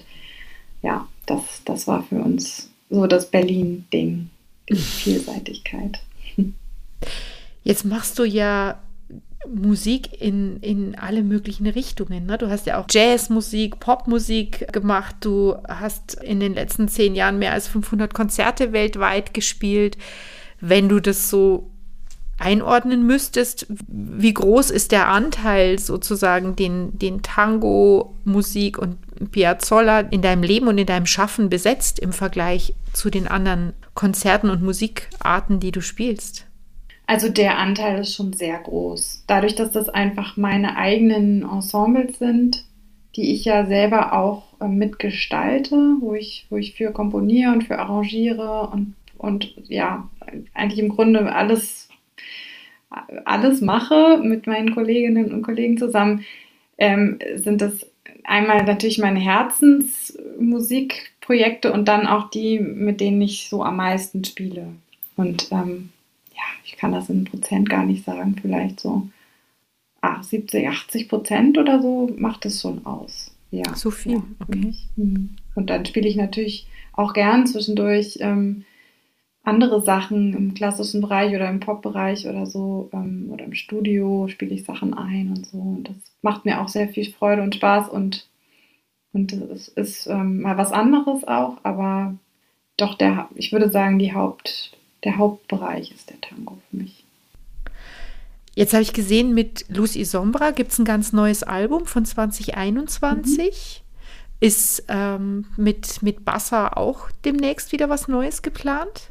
ja, 0.82 1.06
das, 1.26 1.62
das 1.64 1.86
war 1.86 2.02
für 2.04 2.20
uns 2.20 2.70
so 2.90 3.06
das 3.06 3.30
Berlin-Ding, 3.30 4.30
die 4.68 4.74
Vielseitigkeit. 4.76 6.00
Jetzt 7.64 7.84
machst 7.84 8.18
du 8.18 8.24
ja 8.24 8.78
Musik 9.46 10.20
in, 10.20 10.58
in 10.58 10.94
alle 10.96 11.22
möglichen 11.22 11.66
Richtungen. 11.66 12.26
Ne? 12.26 12.38
Du 12.38 12.50
hast 12.50 12.66
ja 12.66 12.80
auch 12.80 12.86
Jazzmusik, 12.90 13.78
Popmusik 13.78 14.72
gemacht. 14.72 15.16
Du 15.20 15.56
hast 15.68 16.14
in 16.14 16.40
den 16.40 16.54
letzten 16.54 16.88
zehn 16.88 17.14
Jahren 17.14 17.38
mehr 17.38 17.52
als 17.52 17.68
500 17.68 18.12
Konzerte 18.12 18.72
weltweit 18.72 19.34
gespielt. 19.34 19.96
Wenn 20.60 20.88
du 20.88 21.00
das 21.00 21.30
so 21.30 21.70
einordnen 22.38 23.06
müsstest, 23.06 23.66
wie 23.88 24.32
groß 24.32 24.70
ist 24.70 24.92
der 24.92 25.08
Anteil 25.08 25.78
sozusagen, 25.78 26.54
den, 26.54 26.98
den 26.98 27.22
Tango, 27.22 28.14
Musik 28.24 28.78
und 28.78 28.96
Piazzolla 29.32 30.00
in 30.00 30.22
deinem 30.22 30.44
Leben 30.44 30.68
und 30.68 30.78
in 30.78 30.86
deinem 30.86 31.06
Schaffen 31.06 31.50
besetzt 31.50 31.98
im 31.98 32.12
Vergleich 32.12 32.74
zu 32.92 33.10
den 33.10 33.26
anderen 33.26 33.72
Konzerten 33.94 34.50
und 34.50 34.62
Musikarten, 34.62 35.58
die 35.58 35.72
du 35.72 35.80
spielst? 35.80 36.47
Also 37.08 37.28
der 37.30 37.56
Anteil 37.56 38.00
ist 38.00 38.14
schon 38.14 38.34
sehr 38.34 38.58
groß. 38.58 39.24
Dadurch, 39.26 39.54
dass 39.54 39.70
das 39.70 39.88
einfach 39.88 40.36
meine 40.36 40.76
eigenen 40.76 41.42
Ensembles 41.42 42.18
sind, 42.18 42.66
die 43.16 43.32
ich 43.32 43.46
ja 43.46 43.64
selber 43.64 44.12
auch 44.12 44.60
äh, 44.60 44.68
mitgestalte, 44.68 45.96
wo 46.00 46.12
ich, 46.12 46.44
wo 46.50 46.58
ich 46.58 46.74
für 46.74 46.92
komponiere 46.92 47.52
und 47.52 47.64
für 47.64 47.78
arrangiere 47.78 48.68
und, 48.68 48.94
und 49.16 49.54
ja, 49.68 50.10
eigentlich 50.52 50.80
im 50.80 50.90
Grunde 50.90 51.34
alles, 51.34 51.88
alles 53.24 53.62
mache 53.62 54.20
mit 54.22 54.46
meinen 54.46 54.74
Kolleginnen 54.74 55.32
und 55.32 55.40
Kollegen 55.40 55.78
zusammen, 55.78 56.26
ähm, 56.76 57.20
sind 57.36 57.62
das 57.62 57.86
einmal 58.22 58.64
natürlich 58.64 58.98
meine 58.98 59.20
Herzensmusikprojekte 59.20 61.72
und 61.72 61.88
dann 61.88 62.06
auch 62.06 62.28
die, 62.28 62.58
mit 62.58 63.00
denen 63.00 63.22
ich 63.22 63.48
so 63.48 63.64
am 63.64 63.76
meisten 63.76 64.24
spiele. 64.24 64.74
Und 65.16 65.48
ähm, 65.52 65.88
ja, 66.38 66.44
ich 66.64 66.76
kann 66.76 66.92
das 66.92 67.10
in 67.10 67.24
Prozent 67.24 67.68
gar 67.68 67.84
nicht 67.84 68.04
sagen, 68.04 68.36
vielleicht 68.40 68.80
so 68.80 69.08
ach, 70.00 70.22
70, 70.22 70.68
80 70.68 71.08
Prozent 71.08 71.58
oder 71.58 71.82
so 71.82 72.10
macht 72.16 72.46
es 72.46 72.60
schon 72.62 72.86
aus. 72.86 73.34
Ja, 73.50 73.74
so 73.74 73.90
viel, 73.90 74.12
ja, 74.12 74.22
okay. 74.40 74.74
Mhm. 74.96 75.36
Und 75.54 75.70
dann 75.70 75.84
spiele 75.86 76.08
ich 76.08 76.16
natürlich 76.16 76.68
auch 76.92 77.14
gern 77.14 77.46
zwischendurch 77.46 78.18
ähm, 78.20 78.64
andere 79.42 79.80
Sachen 79.82 80.34
im 80.34 80.54
klassischen 80.54 81.00
Bereich 81.00 81.34
oder 81.34 81.48
im 81.48 81.60
Pop-Bereich 81.60 82.28
oder 82.28 82.46
so 82.46 82.90
ähm, 82.92 83.30
oder 83.32 83.44
im 83.44 83.54
Studio 83.54 84.28
spiele 84.28 84.54
ich 84.54 84.64
Sachen 84.64 84.94
ein 84.94 85.30
und 85.30 85.46
so. 85.46 85.58
Und 85.58 85.88
das 85.88 85.96
macht 86.22 86.44
mir 86.44 86.60
auch 86.60 86.68
sehr 86.68 86.88
viel 86.88 87.10
Freude 87.10 87.42
und 87.42 87.54
Spaß 87.54 87.88
und, 87.88 88.28
und 89.12 89.32
es 89.32 89.68
ist 89.68 90.06
ähm, 90.06 90.42
mal 90.42 90.58
was 90.58 90.72
anderes 90.72 91.26
auch, 91.26 91.56
aber 91.62 92.14
doch 92.76 92.94
der, 92.94 93.28
ich 93.34 93.50
würde 93.50 93.70
sagen, 93.70 93.98
die 93.98 94.14
Haupt, 94.14 94.77
der 95.04 95.16
Hauptbereich 95.16 95.92
ist 95.92 96.10
der 96.10 96.20
Tango 96.20 96.58
für 96.70 96.76
mich. 96.76 97.04
Jetzt 98.54 98.72
habe 98.72 98.82
ich 98.82 98.92
gesehen, 98.92 99.34
mit 99.34 99.66
Lucy 99.68 100.04
Sombra 100.04 100.50
gibt 100.50 100.72
es 100.72 100.78
ein 100.78 100.84
ganz 100.84 101.12
neues 101.12 101.44
Album 101.44 101.86
von 101.86 102.04
2021. 102.04 103.82
Mhm. 103.84 103.88
Ist 104.40 104.84
ähm, 104.88 105.46
mit, 105.56 106.02
mit 106.02 106.24
Bassa 106.24 106.68
auch 106.68 107.10
demnächst 107.24 107.72
wieder 107.72 107.88
was 107.88 108.08
Neues 108.08 108.42
geplant? 108.42 109.10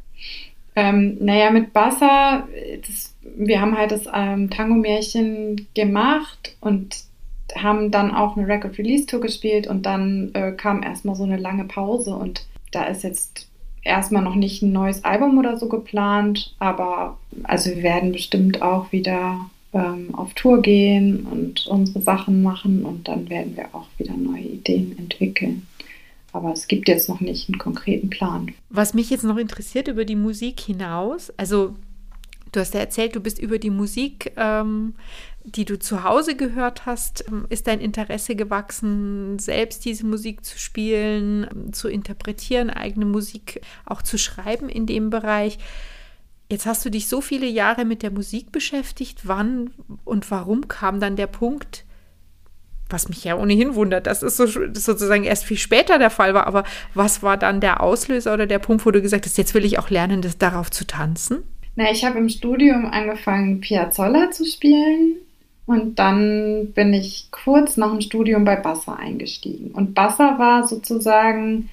Ähm, 0.74 1.16
naja, 1.20 1.50
mit 1.50 1.72
Bassa, 1.72 2.46
das, 2.86 3.14
wir 3.22 3.60
haben 3.60 3.76
halt 3.76 3.90
das 3.90 4.04
ähm, 4.12 4.48
Tango-Märchen 4.50 5.66
gemacht 5.74 6.56
und 6.60 6.96
haben 7.56 7.90
dann 7.90 8.14
auch 8.14 8.36
eine 8.36 8.46
Record-Release-Tour 8.46 9.20
gespielt 9.20 9.66
und 9.66 9.86
dann 9.86 10.30
äh, 10.34 10.52
kam 10.52 10.82
erstmal 10.82 11.14
so 11.14 11.24
eine 11.24 11.36
lange 11.36 11.64
Pause 11.64 12.14
und 12.14 12.46
da 12.70 12.84
ist 12.84 13.02
jetzt 13.02 13.48
erstmal 13.82 14.22
noch 14.22 14.34
nicht 14.34 14.62
ein 14.62 14.72
neues 14.72 15.04
Album 15.04 15.38
oder 15.38 15.56
so 15.56 15.68
geplant, 15.68 16.54
aber 16.58 17.18
also 17.44 17.70
wir 17.70 17.82
werden 17.82 18.12
bestimmt 18.12 18.62
auch 18.62 18.92
wieder 18.92 19.48
ähm, 19.72 20.14
auf 20.14 20.34
Tour 20.34 20.62
gehen 20.62 21.26
und 21.26 21.66
unsere 21.66 22.00
Sachen 22.00 22.42
machen 22.42 22.84
und 22.84 23.08
dann 23.08 23.28
werden 23.28 23.56
wir 23.56 23.74
auch 23.74 23.88
wieder 23.98 24.16
neue 24.16 24.42
Ideen 24.42 24.96
entwickeln. 24.98 25.66
Aber 26.32 26.52
es 26.52 26.68
gibt 26.68 26.88
jetzt 26.88 27.08
noch 27.08 27.20
nicht 27.20 27.48
einen 27.48 27.58
konkreten 27.58 28.10
Plan. 28.10 28.52
Was 28.70 28.94
mich 28.94 29.10
jetzt 29.10 29.24
noch 29.24 29.38
interessiert 29.38 29.88
über 29.88 30.04
die 30.04 30.16
Musik 30.16 30.60
hinaus, 30.60 31.32
also 31.36 31.74
du 32.52 32.60
hast 32.60 32.74
ja 32.74 32.80
erzählt, 32.80 33.16
du 33.16 33.20
bist 33.20 33.38
über 33.38 33.58
die 33.58 33.70
Musik, 33.70 34.32
ähm, 34.36 34.94
die 35.52 35.64
du 35.64 35.78
zu 35.78 36.04
Hause 36.04 36.36
gehört 36.36 36.86
hast, 36.86 37.24
ähm, 37.28 37.46
ist 37.48 37.66
dein 37.66 37.80
Interesse 37.80 38.36
gewachsen, 38.36 39.38
selbst 39.38 39.84
diese 39.84 40.06
Musik 40.06 40.44
zu 40.44 40.58
spielen, 40.58 41.72
zu 41.72 41.88
interpretieren, 41.88 42.70
eigene 42.70 43.06
Musik 43.06 43.60
auch 43.84 44.02
zu 44.02 44.18
schreiben 44.18 44.68
in 44.68 44.86
dem 44.86 45.10
Bereich. 45.10 45.58
Jetzt 46.50 46.66
hast 46.66 46.84
du 46.84 46.90
dich 46.90 47.08
so 47.08 47.20
viele 47.20 47.46
Jahre 47.46 47.84
mit 47.84 48.02
der 48.02 48.10
Musik 48.10 48.52
beschäftigt. 48.52 49.22
Wann 49.24 49.70
und 50.04 50.30
warum 50.30 50.66
kam 50.68 50.98
dann 50.98 51.16
der 51.16 51.26
Punkt, 51.26 51.84
was 52.88 53.08
mich 53.08 53.24
ja 53.24 53.36
ohnehin 53.36 53.74
wundert, 53.74 54.06
dass 54.06 54.22
es 54.22 54.36
so, 54.36 54.46
sozusagen 54.46 55.24
erst 55.24 55.44
viel 55.44 55.58
später 55.58 55.98
der 55.98 56.10
Fall 56.10 56.32
war. 56.32 56.46
Aber 56.46 56.64
was 56.94 57.22
war 57.22 57.36
dann 57.36 57.60
der 57.60 57.82
Auslöser 57.82 58.32
oder 58.32 58.46
der 58.46 58.58
Punkt, 58.58 58.86
wo 58.86 58.90
du 58.90 59.02
gesagt 59.02 59.26
hast, 59.26 59.36
jetzt 59.36 59.52
will 59.54 59.64
ich 59.64 59.78
auch 59.78 59.90
lernen, 59.90 60.22
das 60.22 60.38
darauf 60.38 60.70
zu 60.70 60.86
tanzen? 60.86 61.42
Na, 61.76 61.90
ich 61.92 62.04
habe 62.04 62.18
im 62.18 62.28
Studium 62.28 62.86
angefangen, 62.86 63.60
Piazzolla 63.60 64.30
zu 64.30 64.44
spielen. 64.44 65.16
Und 65.68 65.98
dann 65.98 66.72
bin 66.74 66.94
ich 66.94 67.28
kurz 67.30 67.76
nach 67.76 67.90
dem 67.90 68.00
Studium 68.00 68.46
bei 68.46 68.56
Bassa 68.56 68.94
eingestiegen. 68.94 69.70
Und 69.72 69.92
Bassa 69.92 70.38
war 70.38 70.66
sozusagen 70.66 71.68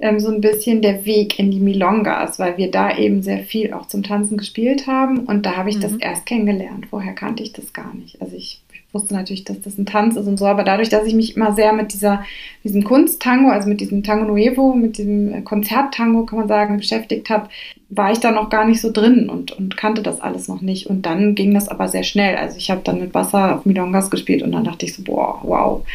ähm, 0.00 0.20
so 0.20 0.28
ein 0.28 0.42
bisschen 0.42 0.82
der 0.82 1.06
Weg 1.06 1.38
in 1.38 1.50
die 1.50 1.58
Milongas, 1.58 2.38
weil 2.38 2.58
wir 2.58 2.70
da 2.70 2.94
eben 2.94 3.22
sehr 3.22 3.38
viel 3.38 3.72
auch 3.72 3.86
zum 3.86 4.02
Tanzen 4.02 4.36
gespielt 4.36 4.86
haben. 4.86 5.20
Und 5.20 5.46
da 5.46 5.56
habe 5.56 5.70
ich 5.70 5.78
mhm. 5.78 5.80
das 5.80 5.96
erst 5.96 6.26
kennengelernt. 6.26 6.88
Vorher 6.90 7.14
kannte 7.14 7.42
ich 7.42 7.54
das 7.54 7.72
gar 7.72 7.94
nicht. 7.94 8.20
Also 8.20 8.36
ich 8.36 8.60
wusste 8.92 9.14
natürlich, 9.14 9.44
dass 9.44 9.62
das 9.62 9.78
ein 9.78 9.86
Tanz 9.86 10.16
ist 10.16 10.26
und 10.26 10.36
so, 10.36 10.44
aber 10.44 10.62
dadurch, 10.62 10.90
dass 10.90 11.06
ich 11.06 11.14
mich 11.14 11.34
immer 11.34 11.54
sehr 11.54 11.72
mit 11.72 11.94
dieser, 11.94 12.26
diesem 12.62 12.84
Kunsttango, 12.84 13.48
also 13.48 13.66
mit 13.66 13.80
diesem 13.80 14.02
Tango 14.02 14.26
Nuevo, 14.26 14.74
mit 14.74 14.98
diesem 14.98 15.42
Konzerttango, 15.44 16.26
kann 16.26 16.40
man 16.40 16.48
sagen, 16.48 16.76
beschäftigt 16.76 17.30
habe, 17.30 17.48
war 17.94 18.10
ich 18.10 18.20
da 18.20 18.30
noch 18.30 18.48
gar 18.48 18.64
nicht 18.64 18.80
so 18.80 18.90
drin 18.90 19.28
und, 19.28 19.52
und 19.52 19.76
kannte 19.76 20.02
das 20.02 20.20
alles 20.20 20.48
noch 20.48 20.62
nicht. 20.62 20.86
Und 20.86 21.04
dann 21.04 21.34
ging 21.34 21.52
das 21.52 21.68
aber 21.68 21.88
sehr 21.88 22.04
schnell. 22.04 22.36
Also 22.36 22.56
ich 22.56 22.70
habe 22.70 22.80
dann 22.82 23.00
mit 23.00 23.12
Wasser 23.12 23.54
auf 23.54 23.66
Milongas 23.66 24.10
gespielt 24.10 24.42
und 24.42 24.52
dann 24.52 24.64
dachte 24.64 24.86
ich 24.86 24.94
so, 24.94 25.02
boah, 25.02 25.40
wow, 25.42 25.86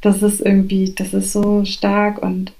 das 0.00 0.22
ist 0.22 0.40
irgendwie, 0.40 0.94
das 0.96 1.12
ist 1.12 1.32
so 1.32 1.64
stark 1.64 2.22
und 2.22 2.52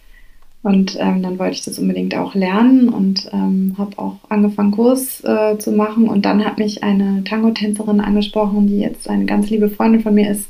und 0.64 0.96
ähm, 1.00 1.24
dann 1.24 1.40
wollte 1.40 1.54
ich 1.54 1.64
das 1.64 1.80
unbedingt 1.80 2.14
auch 2.14 2.36
lernen 2.36 2.88
und 2.88 3.28
ähm, 3.32 3.74
habe 3.78 3.98
auch 3.98 4.18
angefangen, 4.28 4.70
Kurs 4.70 5.20
äh, 5.24 5.58
zu 5.58 5.72
machen. 5.72 6.08
Und 6.08 6.24
dann 6.24 6.44
hat 6.44 6.58
mich 6.58 6.84
eine 6.84 7.24
Tango-Tänzerin 7.24 8.00
angesprochen, 8.00 8.68
die 8.68 8.78
jetzt 8.78 9.10
eine 9.10 9.24
ganz 9.24 9.50
liebe 9.50 9.68
Freundin 9.68 10.02
von 10.02 10.14
mir 10.14 10.30
ist 10.30 10.48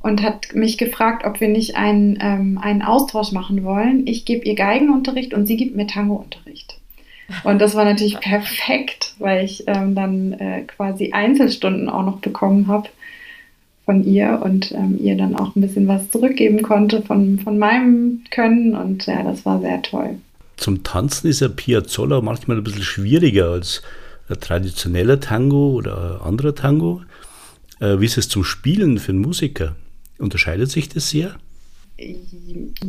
und 0.00 0.22
hat 0.22 0.54
mich 0.54 0.78
gefragt, 0.78 1.26
ob 1.26 1.40
wir 1.40 1.48
nicht 1.48 1.76
einen, 1.76 2.18
ähm, 2.22 2.58
einen 2.62 2.80
Austausch 2.80 3.32
machen 3.32 3.62
wollen. 3.62 4.06
Ich 4.06 4.24
gebe 4.24 4.46
ihr 4.46 4.54
Geigenunterricht 4.54 5.34
und 5.34 5.44
sie 5.44 5.58
gibt 5.58 5.76
mir 5.76 5.86
Tango-Unterricht. 5.86 6.78
Und 7.44 7.60
das 7.60 7.74
war 7.74 7.84
natürlich 7.84 8.20
perfekt, 8.20 9.14
weil 9.18 9.44
ich 9.44 9.64
ähm, 9.66 9.94
dann 9.94 10.32
äh, 10.34 10.62
quasi 10.62 11.12
Einzelstunden 11.12 11.88
auch 11.88 12.04
noch 12.04 12.18
bekommen 12.18 12.66
habe 12.68 12.88
von 13.84 14.04
ihr 14.04 14.40
und 14.44 14.72
ähm, 14.72 14.98
ihr 15.00 15.16
dann 15.16 15.34
auch 15.36 15.56
ein 15.56 15.60
bisschen 15.60 15.88
was 15.88 16.10
zurückgeben 16.10 16.62
konnte 16.62 17.02
von, 17.02 17.38
von 17.40 17.58
meinem 17.58 18.22
Können 18.30 18.76
und 18.76 19.06
ja, 19.06 19.22
das 19.22 19.44
war 19.44 19.60
sehr 19.60 19.82
toll. 19.82 20.18
Zum 20.56 20.84
Tanzen 20.84 21.28
ist 21.28 21.40
ja 21.40 21.48
Piazzolla 21.48 22.20
manchmal 22.20 22.58
ein 22.58 22.64
bisschen 22.64 22.82
schwieriger 22.82 23.50
als 23.50 23.82
traditioneller 24.40 25.20
Tango 25.20 25.72
oder 25.72 26.20
anderer 26.24 26.54
Tango. 26.54 27.02
Äh, 27.80 28.00
wie 28.00 28.06
ist 28.06 28.18
es 28.18 28.28
zum 28.28 28.44
Spielen 28.44 28.98
für 28.98 29.12
einen 29.12 29.20
Musiker? 29.20 29.74
Unterscheidet 30.18 30.70
sich 30.70 30.88
das 30.88 31.10
sehr? 31.10 31.36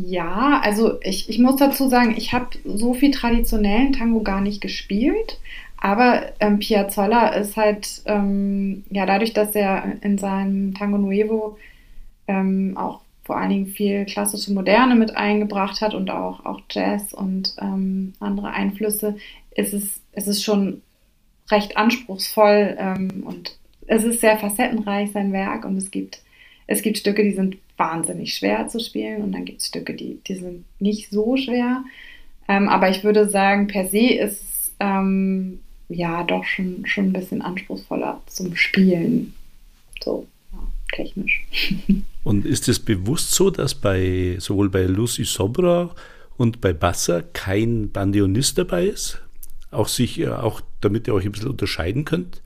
Ja, 0.06 0.60
also 0.62 1.00
ich, 1.02 1.28
ich 1.28 1.38
muss 1.38 1.56
dazu 1.56 1.88
sagen, 1.88 2.14
ich 2.16 2.32
habe 2.32 2.48
so 2.64 2.94
viel 2.94 3.10
traditionellen 3.10 3.92
Tango 3.92 4.22
gar 4.22 4.40
nicht 4.40 4.60
gespielt. 4.60 5.38
Aber 5.76 6.32
ähm, 6.40 6.60
Piazzolla 6.60 7.28
ist 7.28 7.56
halt, 7.58 8.02
ähm, 8.06 8.84
ja, 8.90 9.04
dadurch, 9.04 9.34
dass 9.34 9.54
er 9.54 9.98
in 10.00 10.16
seinem 10.16 10.72
Tango 10.72 10.96
Nuevo 10.96 11.58
ähm, 12.26 12.74
auch 12.76 13.00
vor 13.24 13.36
allen 13.36 13.50
Dingen 13.50 13.66
viel 13.66 14.06
klassische 14.06 14.52
Moderne 14.52 14.94
mit 14.94 15.16
eingebracht 15.16 15.80
hat 15.82 15.94
und 15.94 16.10
auch, 16.10 16.44
auch 16.44 16.62
Jazz 16.70 17.12
und 17.12 17.54
ähm, 17.60 18.14
andere 18.18 18.50
Einflüsse, 18.50 19.16
ist 19.50 19.74
es, 19.74 20.00
ist 20.12 20.26
es 20.26 20.42
schon 20.42 20.80
recht 21.50 21.76
anspruchsvoll 21.76 22.76
ähm, 22.78 23.22
und 23.26 23.58
es 23.86 24.04
ist 24.04 24.20
sehr 24.20 24.38
facettenreich, 24.38 25.12
sein 25.12 25.32
Werk. 25.32 25.64
Und 25.64 25.76
es 25.76 25.90
gibt, 25.90 26.22
es 26.66 26.82
gibt 26.82 26.98
Stücke, 26.98 27.22
die 27.22 27.32
sind 27.32 27.56
wahnsinnig 27.76 28.34
schwer 28.34 28.68
zu 28.68 28.78
spielen 28.80 29.22
und 29.22 29.32
dann 29.32 29.44
gibt 29.44 29.60
es 29.60 29.68
Stücke, 29.68 29.94
die, 29.94 30.18
die 30.26 30.36
sind 30.36 30.64
nicht 30.78 31.10
so 31.10 31.36
schwer. 31.36 31.84
Ähm, 32.48 32.68
aber 32.68 32.90
ich 32.90 33.04
würde 33.04 33.28
sagen, 33.28 33.66
per 33.66 33.88
se 33.88 34.06
ist 34.14 34.42
es 34.42 34.72
ähm, 34.80 35.60
ja 35.88 36.24
doch 36.24 36.44
schon, 36.44 36.86
schon 36.86 37.06
ein 37.06 37.12
bisschen 37.12 37.42
anspruchsvoller 37.42 38.20
zum 38.26 38.54
Spielen. 38.56 39.34
So, 40.02 40.26
ja, 40.52 40.58
technisch. 40.92 41.44
Und 42.24 42.46
ist 42.46 42.68
es 42.68 42.78
bewusst 42.78 43.32
so, 43.32 43.50
dass 43.50 43.74
bei 43.74 44.36
sowohl 44.38 44.70
bei 44.70 44.84
Lucy 44.84 45.24
Sobra 45.24 45.94
und 46.38 46.62
bei 46.62 46.72
Bassa 46.72 47.20
kein 47.20 47.90
Bandionist 47.90 48.56
dabei 48.56 48.86
ist? 48.86 49.20
Auch 49.70 49.88
sich, 49.88 50.26
auch 50.26 50.62
damit 50.80 51.06
ihr 51.06 51.14
euch 51.14 51.26
ein 51.26 51.32
bisschen 51.32 51.50
unterscheiden 51.50 52.06
könnt? 52.06 52.40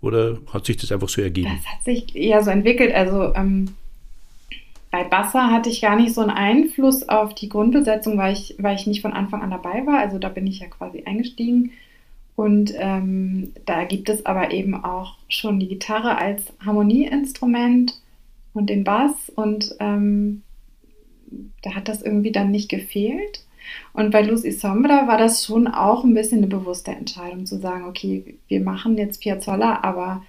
Oder 0.00 0.38
hat 0.52 0.64
sich 0.64 0.78
das 0.78 0.90
einfach 0.92 1.10
so 1.10 1.20
ergeben? 1.20 1.50
Das 1.54 1.72
hat 1.72 1.84
sich 1.84 2.16
eher 2.16 2.42
so 2.42 2.50
entwickelt. 2.50 2.94
Also 2.94 3.34
ähm, 3.34 3.76
bei 4.92 5.04
Bassa 5.04 5.50
hatte 5.50 5.70
ich 5.70 5.80
gar 5.80 5.96
nicht 5.96 6.14
so 6.14 6.20
einen 6.20 6.30
Einfluss 6.30 7.08
auf 7.08 7.34
die 7.34 7.48
Grundbesetzung, 7.48 8.18
weil 8.18 8.34
ich, 8.34 8.56
weil 8.58 8.76
ich 8.76 8.86
nicht 8.86 9.00
von 9.00 9.14
Anfang 9.14 9.40
an 9.40 9.50
dabei 9.50 9.86
war. 9.86 9.98
Also 9.98 10.18
da 10.18 10.28
bin 10.28 10.46
ich 10.46 10.60
ja 10.60 10.66
quasi 10.66 11.02
eingestiegen. 11.06 11.72
Und 12.36 12.74
ähm, 12.76 13.52
da 13.64 13.84
gibt 13.84 14.10
es 14.10 14.26
aber 14.26 14.52
eben 14.52 14.74
auch 14.84 15.16
schon 15.30 15.58
die 15.58 15.68
Gitarre 15.68 16.18
als 16.18 16.52
Harmonieinstrument 16.64 18.00
und 18.52 18.68
den 18.68 18.84
Bass. 18.84 19.32
Und 19.34 19.74
ähm, 19.80 20.42
da 21.62 21.74
hat 21.74 21.88
das 21.88 22.02
irgendwie 22.02 22.32
dann 22.32 22.50
nicht 22.50 22.68
gefehlt. 22.68 23.46
Und 23.94 24.10
bei 24.10 24.20
Lucy 24.20 24.52
Sombra 24.52 25.08
war 25.08 25.16
das 25.16 25.46
schon 25.46 25.68
auch 25.68 26.04
ein 26.04 26.12
bisschen 26.12 26.38
eine 26.38 26.48
bewusste 26.48 26.90
Entscheidung 26.90 27.46
zu 27.46 27.58
sagen, 27.58 27.84
okay, 27.86 28.36
wir 28.46 28.60
machen 28.60 28.98
jetzt 28.98 29.22
Piazzolla, 29.22 29.80
aber 29.84 30.22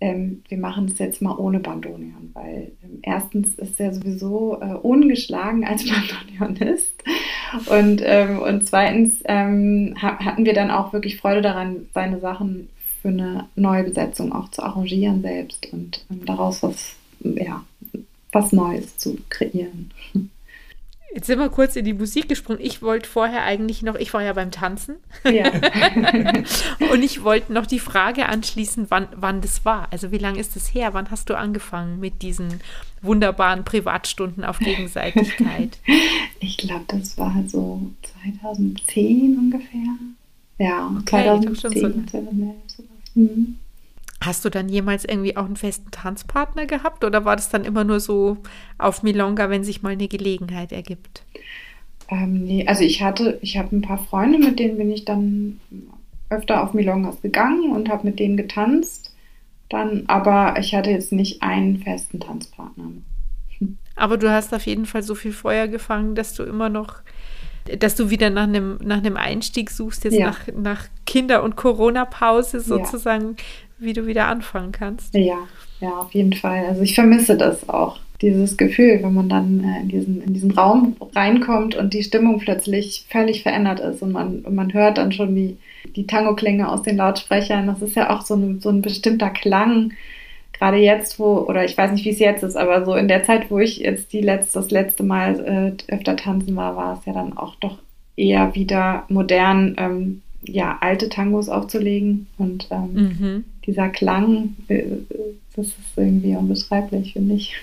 ähm, 0.00 0.42
wir 0.48 0.58
machen 0.58 0.86
es 0.86 0.98
jetzt 0.98 1.22
mal 1.22 1.36
ohne 1.36 1.60
Bandoneon, 1.60 2.30
weil 2.34 2.72
ähm, 2.82 2.98
erstens 3.02 3.54
ist 3.54 3.80
er 3.80 3.94
sowieso 3.94 4.60
äh, 4.60 4.74
ungeschlagen 4.74 5.64
als 5.64 5.84
Bandoneonist 6.38 7.02
und, 7.70 8.02
ähm, 8.04 8.40
und 8.40 8.66
zweitens 8.66 9.22
ähm, 9.24 9.94
ha 10.00 10.18
hatten 10.18 10.44
wir 10.44 10.52
dann 10.52 10.70
auch 10.70 10.92
wirklich 10.92 11.16
Freude 11.16 11.40
daran, 11.40 11.88
seine 11.94 12.20
Sachen 12.20 12.68
für 13.00 13.08
eine 13.08 13.46
neue 13.54 13.84
Besetzung 13.84 14.32
auch 14.32 14.50
zu 14.50 14.62
arrangieren 14.62 15.22
selbst 15.22 15.72
und 15.72 16.04
ähm, 16.10 16.24
daraus 16.26 16.62
was, 16.62 16.94
ja, 17.20 17.64
was 18.32 18.52
Neues 18.52 18.98
zu 18.98 19.16
kreieren. 19.30 19.92
Jetzt 21.16 21.28
sind 21.28 21.38
wir 21.38 21.48
kurz 21.48 21.76
in 21.76 21.86
die 21.86 21.94
Musik 21.94 22.28
gesprungen. 22.28 22.60
Ich 22.60 22.82
wollte 22.82 23.08
vorher 23.08 23.42
eigentlich 23.44 23.80
noch, 23.80 23.94
ich 23.94 24.12
war 24.12 24.22
ja 24.22 24.34
beim 24.34 24.50
Tanzen. 24.50 24.96
Ja. 25.24 25.50
und 26.92 27.02
ich 27.02 27.24
wollte 27.24 27.54
noch 27.54 27.64
die 27.64 27.78
Frage 27.78 28.26
anschließen, 28.26 28.88
wann, 28.90 29.08
wann 29.16 29.40
das 29.40 29.64
war. 29.64 29.90
Also 29.90 30.12
wie 30.12 30.18
lange 30.18 30.38
ist 30.38 30.56
das 30.56 30.74
her? 30.74 30.92
Wann 30.92 31.10
hast 31.10 31.30
du 31.30 31.34
angefangen 31.34 32.00
mit 32.00 32.20
diesen 32.20 32.60
wunderbaren 33.00 33.64
Privatstunden 33.64 34.44
auf 34.44 34.58
Gegenseitigkeit? 34.58 35.78
Ich 36.38 36.58
glaube, 36.58 36.84
das 36.88 37.16
war 37.16 37.34
so 37.46 37.80
2010 38.22 39.38
ungefähr. 39.38 39.96
Ja, 40.58 40.94
okay, 41.00 41.24
2010, 41.24 42.08
2011. 42.08 42.54
Mhm. 43.14 43.56
Hast 44.20 44.44
du 44.44 44.50
dann 44.50 44.68
jemals 44.68 45.04
irgendwie 45.04 45.36
auch 45.36 45.44
einen 45.44 45.56
festen 45.56 45.90
Tanzpartner 45.90 46.66
gehabt 46.66 47.04
oder 47.04 47.24
war 47.24 47.36
das 47.36 47.50
dann 47.50 47.64
immer 47.64 47.84
nur 47.84 48.00
so 48.00 48.38
auf 48.78 49.02
Milonga, 49.02 49.50
wenn 49.50 49.62
sich 49.62 49.82
mal 49.82 49.92
eine 49.92 50.08
Gelegenheit 50.08 50.72
ergibt? 50.72 51.22
Ähm, 52.08 52.44
nee, 52.44 52.66
also 52.66 52.82
ich 52.82 53.02
hatte, 53.02 53.38
ich 53.42 53.58
habe 53.58 53.76
ein 53.76 53.82
paar 53.82 53.98
Freunde, 53.98 54.38
mit 54.38 54.58
denen 54.58 54.78
bin 54.78 54.90
ich 54.90 55.04
dann 55.04 55.60
öfter 56.30 56.62
auf 56.62 56.72
Milongas 56.72 57.20
gegangen 57.20 57.72
und 57.72 57.88
habe 57.88 58.06
mit 58.06 58.18
denen 58.18 58.36
getanzt. 58.36 59.14
Dann, 59.68 60.04
aber 60.06 60.58
ich 60.60 60.74
hatte 60.74 60.90
jetzt 60.90 61.12
nicht 61.12 61.42
einen 61.42 61.78
festen 61.78 62.20
Tanzpartner. 62.20 62.84
Aber 63.96 64.16
du 64.16 64.30
hast 64.30 64.54
auf 64.54 64.66
jeden 64.66 64.86
Fall 64.86 65.02
so 65.02 65.14
viel 65.14 65.32
Feuer 65.32 65.66
gefangen, 65.66 66.14
dass 66.14 66.34
du 66.34 66.44
immer 66.44 66.68
noch, 66.68 66.96
dass 67.78 67.96
du 67.96 68.10
wieder 68.10 68.30
nach 68.30 68.44
einem, 68.44 68.78
nach 68.82 68.98
einem 68.98 69.16
Einstieg 69.16 69.70
suchst, 69.70 70.04
jetzt 70.04 70.14
ja. 70.14 70.26
nach, 70.26 70.40
nach 70.54 70.86
Kinder- 71.06 71.42
und 71.42 71.56
Corona-Pause 71.56 72.60
sozusagen, 72.60 73.36
ja 73.36 73.44
wie 73.78 73.92
du 73.92 74.06
wieder 74.06 74.26
anfangen 74.28 74.72
kannst. 74.72 75.14
Ja, 75.14 75.38
ja, 75.80 75.90
auf 75.98 76.12
jeden 76.14 76.32
Fall. 76.32 76.64
Also 76.66 76.82
ich 76.82 76.94
vermisse 76.94 77.36
das 77.36 77.68
auch, 77.68 77.98
dieses 78.22 78.56
Gefühl, 78.56 79.00
wenn 79.02 79.14
man 79.14 79.28
dann 79.28 79.62
äh, 79.62 79.80
in, 79.80 79.88
diesen, 79.88 80.22
in 80.22 80.32
diesen 80.32 80.52
Raum 80.52 80.96
reinkommt 81.14 81.74
und 81.74 81.92
die 81.92 82.02
Stimmung 82.02 82.38
plötzlich 82.38 83.06
völlig 83.10 83.42
verändert 83.42 83.80
ist 83.80 84.02
und 84.02 84.12
man, 84.12 84.40
und 84.40 84.54
man 84.54 84.72
hört 84.72 84.98
dann 84.98 85.12
schon 85.12 85.34
die, 85.34 85.58
die 85.94 86.06
Tango-Klänge 86.06 86.68
aus 86.70 86.82
den 86.82 86.96
Lautsprechern. 86.96 87.66
Das 87.66 87.82
ist 87.82 87.96
ja 87.96 88.10
auch 88.10 88.22
so 88.22 88.34
ein, 88.34 88.60
so 88.60 88.70
ein 88.70 88.80
bestimmter 88.80 89.30
Klang. 89.30 89.92
Gerade 90.52 90.78
jetzt, 90.78 91.18
wo, 91.18 91.40
oder 91.40 91.64
ich 91.66 91.76
weiß 91.76 91.92
nicht, 91.92 92.06
wie 92.06 92.10
es 92.10 92.18
jetzt 92.18 92.42
ist, 92.42 92.56
aber 92.56 92.86
so 92.86 92.94
in 92.94 93.08
der 93.08 93.24
Zeit, 93.24 93.50
wo 93.50 93.58
ich 93.58 93.78
jetzt 93.78 94.12
die 94.14 94.22
letzte, 94.22 94.60
das 94.60 94.70
letzte 94.70 95.02
Mal 95.02 95.76
äh, 95.88 95.94
öfter 95.94 96.16
tanzen 96.16 96.56
war, 96.56 96.76
war 96.76 96.98
es 96.98 97.04
ja 97.04 97.12
dann 97.12 97.36
auch 97.36 97.56
doch 97.56 97.78
eher 98.16 98.54
wieder 98.54 99.04
modern, 99.08 99.76
ähm, 99.78 100.22
ja, 100.46 100.78
alte 100.80 101.08
Tangos 101.08 101.48
aufzulegen 101.48 102.26
und 102.38 102.68
ähm, 102.70 102.92
mhm 102.94 103.44
dieser 103.66 103.88
Klang, 103.88 104.56
äh, 104.68 104.84
das 105.54 105.66
ist 105.66 105.76
irgendwie 105.96 106.36
unbeschreiblich, 106.36 107.14
finde 107.14 107.34
ich. 107.34 107.54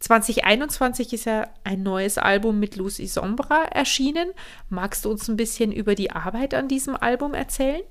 2021 0.00 1.12
ist 1.12 1.24
ja 1.24 1.48
ein 1.64 1.82
neues 1.82 2.18
Album 2.18 2.60
mit 2.60 2.76
Lucy 2.76 3.06
Sombra 3.06 3.64
erschienen. 3.64 4.28
Magst 4.70 5.04
du 5.04 5.10
uns 5.10 5.28
ein 5.28 5.36
bisschen 5.36 5.72
über 5.72 5.94
die 5.94 6.12
Arbeit 6.12 6.54
an 6.54 6.68
diesem 6.68 6.94
Album 6.94 7.34
erzählen? 7.34 7.82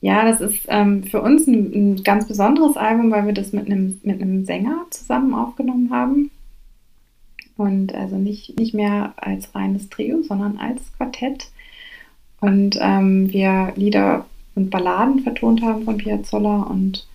Ja, 0.00 0.24
das 0.24 0.40
ist 0.40 0.64
ähm, 0.68 1.04
für 1.04 1.20
uns 1.20 1.46
ein, 1.46 1.72
ein, 1.74 2.02
ganz 2.02 2.26
besonderes 2.26 2.78
Album, 2.78 3.10
weil 3.10 3.26
wir 3.26 3.34
das 3.34 3.52
mit 3.52 3.66
einem, 3.66 4.00
mit 4.02 4.20
einem 4.22 4.46
Sänger 4.46 4.86
zusammen 4.90 5.34
aufgenommen 5.34 5.90
haben. 5.90 6.30
Und 7.58 7.94
also 7.94 8.16
nicht, 8.16 8.58
nicht 8.58 8.72
mehr 8.72 9.12
als 9.16 9.54
reines 9.54 9.90
Trio, 9.90 10.22
sondern 10.22 10.56
als 10.56 10.80
Quartett. 10.96 11.48
Und 12.40 12.78
ähm, 12.80 13.32
wir 13.32 13.72
Lieder 13.76 14.26
und 14.54 14.70
Balladen 14.70 15.20
vertont 15.20 15.62
haben 15.62 15.84
von 15.84 15.98
Piazzolla. 15.98 16.62
Und 16.62 17.06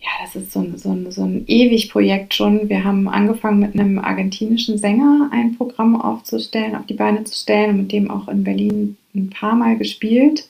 ja, 0.00 0.08
das 0.22 0.36
ist 0.36 0.52
so 0.52 0.60
ein, 0.60 0.78
so 0.78 0.90
ein, 0.90 1.10
so 1.10 1.24
ein 1.24 1.44
ewig 1.46 1.90
Projekt 1.90 2.34
schon. 2.34 2.68
Wir 2.68 2.84
haben 2.84 3.08
angefangen 3.08 3.58
mit 3.58 3.74
einem 3.74 3.98
argentinischen 3.98 4.78
Sänger 4.78 5.28
ein 5.32 5.56
Programm 5.56 6.00
aufzustellen, 6.00 6.76
auf 6.76 6.86
die 6.86 6.94
Beine 6.94 7.24
zu 7.24 7.34
stellen 7.34 7.70
und 7.70 7.76
mit 7.78 7.92
dem 7.92 8.10
auch 8.10 8.28
in 8.28 8.44
Berlin 8.44 8.96
ein 9.14 9.30
paar 9.30 9.54
Mal 9.54 9.76
gespielt. 9.76 10.48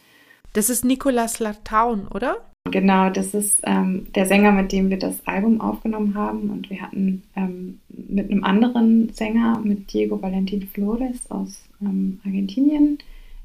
Das 0.53 0.71
ist 0.71 0.85
Nicolas 0.85 1.39
Lataun, 1.39 2.09
oder? 2.09 2.37
Genau, 2.71 3.09
das 3.11 3.35
ist 3.35 3.61
ähm, 3.65 4.07
der 4.15 4.27
Sänger, 4.27 4.53
mit 4.53 4.73
dem 4.73 4.91
wir 4.91 4.99
das 4.99 5.27
Album 5.27 5.61
aufgenommen 5.61 6.15
haben. 6.15 6.51
Und 6.51 6.69
wir 6.71 6.83
hatten 6.83 7.23
ähm, 7.37 7.81
mit 7.89 8.31
einem 8.31 8.45
anderen 8.45 9.11
Sänger, 9.13 9.61
mit 9.63 9.93
Diego 9.93 10.21
Valentin 10.21 10.63
Flores 10.67 11.31
aus 11.31 11.63
ähm, 11.81 12.21
Argentinien, 12.25 12.99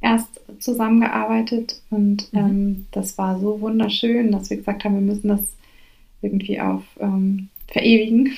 erst 0.04 0.42
zusammengearbeitet 0.60 1.82
und 1.90 2.32
mhm. 2.34 2.40
ähm, 2.40 2.86
das 2.92 3.18
war 3.18 3.40
so 3.40 3.62
wunderschön, 3.62 4.32
dass 4.32 4.50
wir 4.50 4.58
gesagt 4.58 4.84
haben, 4.84 4.96
wir 4.96 5.14
müssen 5.14 5.30
das 5.30 5.42
irgendwie 6.22 6.60
auf 6.60 6.84
ähm, 7.00 7.50
verewigen. 7.68 8.34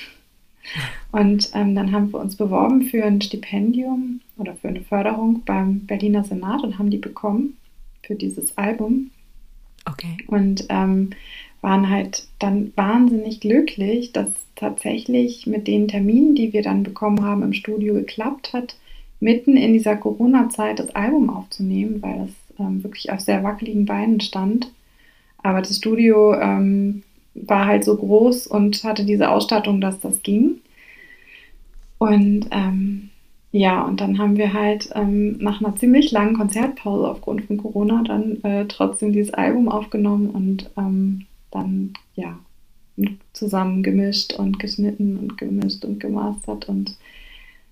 Und 1.12 1.50
ähm, 1.54 1.76
dann 1.76 1.92
haben 1.92 2.12
wir 2.12 2.18
uns 2.18 2.34
beworben 2.34 2.82
für 2.82 3.04
ein 3.04 3.20
Stipendium 3.20 4.20
oder 4.36 4.56
für 4.56 4.66
eine 4.66 4.80
Förderung 4.80 5.42
beim 5.44 5.86
Berliner 5.86 6.24
Senat 6.24 6.64
und 6.64 6.76
haben 6.76 6.90
die 6.90 6.98
bekommen 6.98 7.56
für 8.02 8.16
dieses 8.16 8.58
Album. 8.58 9.12
Okay. 9.88 10.16
Und 10.26 10.66
ähm, 10.68 11.10
waren 11.60 11.88
halt 11.88 12.26
dann 12.40 12.72
wahnsinnig 12.74 13.40
glücklich, 13.40 14.12
dass 14.12 14.28
tatsächlich 14.56 15.46
mit 15.46 15.68
den 15.68 15.86
Terminen, 15.86 16.34
die 16.34 16.52
wir 16.52 16.62
dann 16.62 16.82
bekommen 16.82 17.24
haben 17.24 17.42
im 17.42 17.52
Studio, 17.52 17.94
geklappt 17.94 18.52
hat, 18.52 18.76
mitten 19.20 19.56
in 19.56 19.72
dieser 19.72 19.96
Corona-Zeit 19.96 20.78
das 20.78 20.94
Album 20.94 21.30
aufzunehmen, 21.30 22.02
weil 22.02 22.28
es 22.28 22.60
ähm, 22.60 22.82
wirklich 22.82 23.10
auf 23.10 23.20
sehr 23.20 23.42
wackeligen 23.42 23.86
Beinen 23.86 24.20
stand. 24.20 24.70
Aber 25.42 25.62
das 25.62 25.76
Studio 25.76 26.34
ähm, 26.34 27.02
war 27.34 27.66
halt 27.66 27.84
so 27.84 27.96
groß 27.96 28.46
und 28.46 28.82
hatte 28.84 29.04
diese 29.04 29.30
Ausstattung, 29.30 29.80
dass 29.80 30.00
das 30.00 30.22
ging. 30.22 30.60
Und 31.98 32.46
ähm, 32.50 33.10
ja, 33.52 33.82
und 33.84 34.00
dann 34.00 34.18
haben 34.18 34.36
wir 34.36 34.52
halt 34.52 34.90
ähm, 34.94 35.38
nach 35.38 35.60
einer 35.60 35.76
ziemlich 35.76 36.10
langen 36.12 36.36
Konzertpause 36.36 37.08
aufgrund 37.08 37.44
von 37.44 37.56
Corona 37.56 38.02
dann 38.04 38.42
äh, 38.44 38.66
trotzdem 38.66 39.12
dieses 39.12 39.32
Album 39.32 39.68
aufgenommen 39.68 40.28
und 40.28 40.70
ähm, 40.76 41.26
dann 41.50 41.94
ja 42.14 42.38
zusammen 43.32 43.82
gemischt 43.82 44.34
und 44.34 44.58
geschnitten 44.58 45.16
und 45.18 45.38
gemischt 45.38 45.84
und 45.84 46.00
gemastert 46.00 46.68
und 46.68 46.96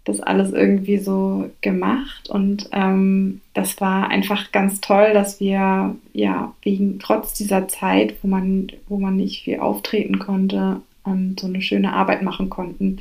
das 0.04 0.20
alles 0.20 0.52
irgendwie 0.52 0.98
so 0.98 1.50
gemacht 1.62 2.28
und 2.28 2.68
ähm, 2.72 3.40
das 3.54 3.80
war 3.80 4.08
einfach 4.08 4.52
ganz 4.52 4.80
toll, 4.80 5.12
dass 5.14 5.40
wir 5.40 5.96
ja 6.12 6.54
wegen 6.62 6.98
trotz 6.98 7.32
dieser 7.32 7.68
Zeit, 7.68 8.14
wo 8.22 8.28
man 8.28 8.68
wo 8.86 8.98
man 8.98 9.16
nicht 9.16 9.44
viel 9.44 9.60
auftreten 9.60 10.18
konnte, 10.18 10.82
ähm, 11.06 11.36
so 11.38 11.46
eine 11.46 11.62
schöne 11.62 11.92
Arbeit 11.94 12.22
machen 12.22 12.50
konnten. 12.50 12.98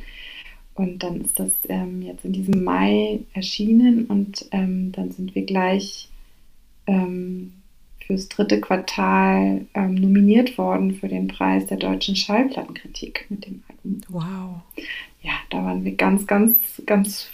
Und 0.74 1.04
dann 1.04 1.20
ist 1.20 1.38
das 1.38 1.50
ähm, 1.68 2.02
jetzt 2.02 2.24
in 2.24 2.32
diesem 2.32 2.64
Mai 2.64 3.20
erschienen 3.32 4.06
und 4.06 4.46
ähm, 4.50 4.90
dann 4.90 5.12
sind 5.12 5.34
wir 5.36 5.42
gleich 5.42 6.08
ähm, 6.88 7.52
fürs 8.04 8.28
dritte 8.28 8.60
Quartal 8.60 9.66
ähm, 9.74 9.94
nominiert 9.94 10.58
worden 10.58 10.94
für 10.94 11.06
den 11.06 11.28
Preis 11.28 11.66
der 11.66 11.76
deutschen 11.76 12.16
Schallplattenkritik 12.16 13.26
mit 13.28 13.46
dem 13.46 13.62
Album. 13.68 14.00
Wow 14.08 14.62
ja, 15.24 15.32
da 15.50 15.64
waren 15.64 15.84
wir 15.84 15.96
ganz, 15.96 16.26
ganz, 16.26 16.54
ganz 16.86 17.30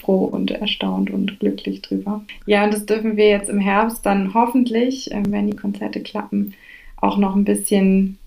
froh 0.00 0.24
und 0.24 0.50
erstaunt 0.50 1.10
und 1.10 1.38
glücklich 1.40 1.80
drüber. 1.80 2.22
Ja, 2.44 2.64
und 2.64 2.74
das 2.74 2.84
dürfen 2.84 3.16
wir 3.16 3.28
jetzt 3.28 3.48
im 3.48 3.60
Herbst 3.60 4.04
dann 4.04 4.34
hoffentlich, 4.34 5.10
äh, 5.12 5.22
wenn 5.28 5.50
die 5.50 5.56
Konzerte 5.56 6.02
klappen, 6.02 6.54
auch 6.96 7.16
noch 7.16 7.34
ein 7.34 7.44
bisschen, 7.44 8.18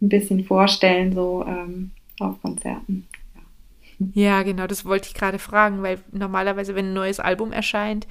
ein 0.00 0.08
bisschen 0.08 0.44
vorstellen, 0.44 1.12
so 1.14 1.44
ähm, 1.48 1.90
auf 2.20 2.40
Konzerten. 2.42 3.06
Ja, 4.14 4.42
genau, 4.42 4.66
das 4.66 4.84
wollte 4.84 5.08
ich 5.08 5.14
gerade 5.14 5.38
fragen, 5.38 5.82
weil 5.82 5.98
normalerweise, 6.10 6.74
wenn 6.74 6.86
ein 6.86 6.94
neues 6.94 7.20
Album 7.20 7.52
erscheint, 7.52 8.06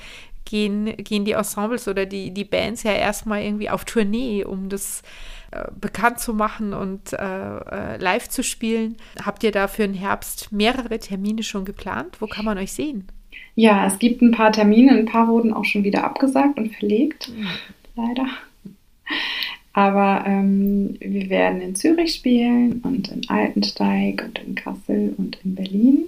gehen, 0.46 0.96
gehen 0.98 1.26
die 1.26 1.34
Ensembles 1.34 1.88
oder 1.88 2.06
die, 2.06 2.34
die 2.34 2.46
Bands 2.46 2.84
ja 2.84 2.94
erstmal 2.94 3.44
irgendwie 3.44 3.70
auf 3.70 3.86
Tournee, 3.86 4.44
um 4.44 4.70
das 4.70 5.02
äh, 5.52 5.66
bekannt 5.80 6.20
zu 6.20 6.34
machen 6.34 6.74
und 6.74 7.14
äh, 7.14 7.18
äh, 7.18 7.98
live 7.98 8.30
zu 8.30 8.44
spielen. 8.44 8.98
Habt 9.24 9.44
ihr 9.44 9.52
da 9.52 9.68
für 9.68 9.84
den 9.84 9.94
Herbst 9.94 10.52
mehrere 10.52 11.00
Termine 11.00 11.44
schon 11.44 11.66
geplant? 11.66 12.22
Wo 12.22 12.28
kann 12.28 12.46
man 12.46 12.58
euch 12.58 12.74
sehen? 12.74 13.08
Ja, 13.56 13.86
es 13.86 14.00
gibt 14.00 14.22
ein 14.22 14.32
paar 14.32 14.52
Termine, 14.52 14.92
ein 14.92 15.06
paar 15.06 15.28
wurden 15.28 15.54
auch 15.54 15.66
schon 15.66 15.84
wieder 15.84 16.04
abgesagt 16.04 16.58
und 16.58 16.76
verlegt, 16.76 17.30
mhm. 17.30 17.48
leider. 17.96 18.26
Aber 19.74 20.24
ähm, 20.26 20.96
wir 21.00 21.30
werden 21.30 21.62
in 21.62 21.76
Zürich 21.76 22.16
spielen 22.16 22.82
und 22.84 23.10
in 23.10 23.30
Altensteig 23.30 24.24
und 24.26 24.40
in 24.40 24.56
Kassel 24.56 25.14
und 25.18 25.38
in 25.44 25.56
Berlin. 25.56 26.06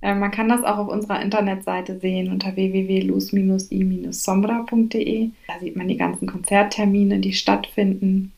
Äh, 0.00 0.14
man 0.14 0.30
kann 0.30 0.48
das 0.48 0.62
auch 0.62 0.78
auf 0.78 0.86
unserer 0.88 1.20
Internetseite 1.22 1.98
sehen 1.98 2.30
unter 2.30 2.54
www.luz-i-sombra.de. 2.54 5.30
Da 5.46 5.58
sieht 5.58 5.76
man 5.76 5.88
die 5.88 5.96
ganzen 5.96 6.26
Konzerttermine, 6.26 7.18
die 7.18 7.32
stattfinden. 7.32 8.32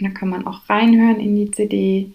Da 0.00 0.10
kann 0.10 0.28
man 0.28 0.46
auch 0.46 0.68
reinhören 0.68 1.20
in 1.20 1.36
die 1.36 1.50
CD. 1.50 2.10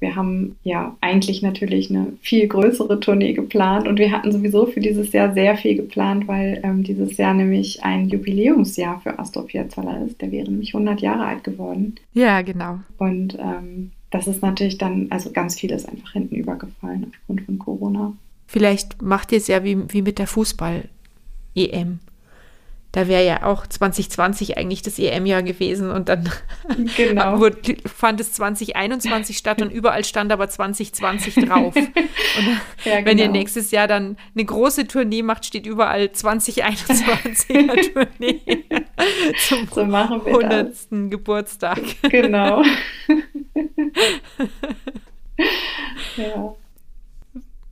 Wir 0.00 0.16
haben 0.16 0.56
ja 0.62 0.96
eigentlich 1.00 1.42
natürlich 1.42 1.90
eine 1.90 2.12
viel 2.20 2.48
größere 2.48 3.00
Tournee 3.00 3.32
geplant 3.32 3.86
und 3.86 3.98
wir 3.98 4.10
hatten 4.10 4.32
sowieso 4.32 4.66
für 4.66 4.80
dieses 4.80 5.12
Jahr 5.12 5.32
sehr 5.34 5.56
viel 5.56 5.76
geplant, 5.76 6.28
weil 6.28 6.60
ähm, 6.64 6.82
dieses 6.82 7.16
Jahr 7.16 7.34
nämlich 7.34 7.82
ein 7.82 8.08
Jubiläumsjahr 8.08 9.00
für 9.00 9.18
Astor 9.18 9.46
Piazzolla 9.46 10.04
ist. 10.04 10.20
Der 10.20 10.30
wäre 10.32 10.50
nämlich 10.50 10.74
100 10.74 11.00
Jahre 11.00 11.24
alt 11.24 11.44
geworden. 11.44 11.96
Ja, 12.14 12.42
genau. 12.42 12.80
Und 12.98 13.38
ähm, 13.38 13.92
das 14.10 14.26
ist 14.26 14.42
natürlich 14.42 14.78
dann, 14.78 15.06
also 15.10 15.30
ganz 15.30 15.58
viel 15.58 15.70
ist 15.70 15.88
einfach 15.88 16.12
hinten 16.12 16.36
übergefallen 16.36 17.06
aufgrund 17.08 17.42
von 17.42 17.58
Corona. 17.58 18.12
Vielleicht 18.46 19.00
macht 19.00 19.32
ihr 19.32 19.38
es 19.38 19.46
ja 19.46 19.64
wie, 19.64 19.78
wie 19.92 20.02
mit 20.02 20.18
der 20.18 20.26
Fußball-EM 20.26 22.00
da 22.92 23.08
wäre 23.08 23.24
ja 23.24 23.44
auch 23.44 23.66
2020 23.66 24.58
eigentlich 24.58 24.82
das 24.82 24.98
EM-Jahr 24.98 25.42
gewesen 25.42 25.90
und 25.90 26.10
dann 26.10 26.30
genau. 26.96 27.40
wurde, 27.40 27.76
fand 27.86 28.20
es 28.20 28.34
2021 28.34 29.38
statt 29.38 29.62
und 29.62 29.70
überall 29.72 30.04
stand 30.04 30.30
aber 30.30 30.48
2020 30.48 31.46
drauf. 31.46 31.74
Und 32.34 32.46
ja, 32.84 32.96
genau. 32.96 33.06
wenn 33.06 33.18
ihr 33.18 33.24
genau. 33.26 33.38
nächstes 33.38 33.70
Jahr 33.72 33.86
dann 33.86 34.16
eine 34.34 34.44
große 34.44 34.86
Tournee 34.86 35.22
macht, 35.22 35.44
steht 35.44 35.66
überall 35.66 36.04
2021er 36.04 37.92
Tournee 37.92 38.40
zum 39.48 39.68
so 39.68 39.82
100. 39.82 40.68
Das. 40.68 40.88
Geburtstag. 40.90 41.80
Genau. 42.02 42.62
ja. 46.16 46.54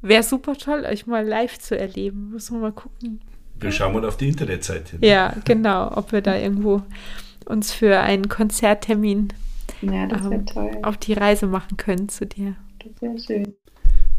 Wäre 0.03 0.23
super 0.23 0.57
toll, 0.57 0.85
euch 0.85 1.07
mal 1.07 1.27
live 1.27 1.59
zu 1.59 1.79
erleben. 1.79 2.31
Müssen 2.31 2.57
wir 2.57 2.61
mal 2.61 2.73
gucken. 2.73 3.21
Wir 3.61 3.73
schauen 3.73 3.93
mal 3.93 4.05
auf 4.05 4.17
die 4.17 4.29
Internetseite. 4.29 4.99
Ja, 5.01 5.35
genau, 5.45 5.93
ob 5.97 6.13
wir 6.13 6.21
da 6.21 6.37
irgendwo 6.37 6.83
uns 7.45 7.73
für 7.73 8.01
einen 8.01 8.29
Konzerttermin 8.29 9.33
ja, 9.83 10.05
ähm, 10.05 10.45
auf 10.83 10.97
die 10.97 11.13
Reise 11.13 11.47
machen 11.47 11.77
können 11.77 12.09
zu 12.09 12.27
dir. 12.27 12.55
Das 12.79 13.03
wäre 13.03 13.19
schön. 13.19 13.55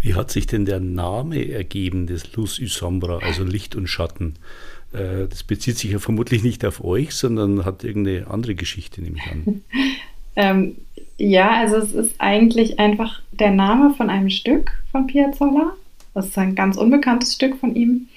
Wie 0.01 0.15
hat 0.15 0.31
sich 0.31 0.47
denn 0.47 0.65
der 0.65 0.79
Name 0.79 1.47
ergeben 1.51 2.07
des 2.07 2.35
Luz 2.35 2.57
y 2.59 2.67
Sombra, 2.67 3.19
also 3.19 3.43
Licht 3.43 3.75
und 3.75 3.87
Schatten? 3.87 4.35
Äh, 4.93 5.27
das 5.29 5.43
bezieht 5.43 5.77
sich 5.77 5.91
ja 5.91 5.99
vermutlich 5.99 6.43
nicht 6.43 6.65
auf 6.65 6.83
euch, 6.83 7.13
sondern 7.13 7.65
hat 7.65 7.83
irgendeine 7.83 8.27
andere 8.27 8.55
Geschichte, 8.55 9.01
nehme 9.01 9.17
ich 9.17 9.31
an. 9.31 9.61
ähm, 10.35 10.75
ja, 11.17 11.51
also 11.51 11.77
es 11.77 11.93
ist 11.93 12.15
eigentlich 12.17 12.79
einfach 12.79 13.21
der 13.31 13.51
Name 13.51 13.93
von 13.93 14.09
einem 14.09 14.31
Stück 14.31 14.71
von 14.91 15.05
Piazzolla. 15.05 15.73
Das 16.13 16.27
ist 16.27 16.37
ein 16.37 16.55
ganz 16.55 16.77
unbekanntes 16.77 17.35
Stück 17.35 17.57
von 17.57 17.75
ihm. 17.75 18.07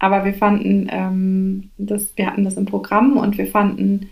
Aber 0.00 0.24
wir 0.24 0.34
fanden, 0.34 0.88
ähm, 0.90 1.70
das, 1.78 2.16
wir 2.16 2.26
hatten 2.26 2.42
das 2.42 2.56
im 2.56 2.64
Programm 2.64 3.18
und 3.18 3.38
wir 3.38 3.46
fanden, 3.46 4.10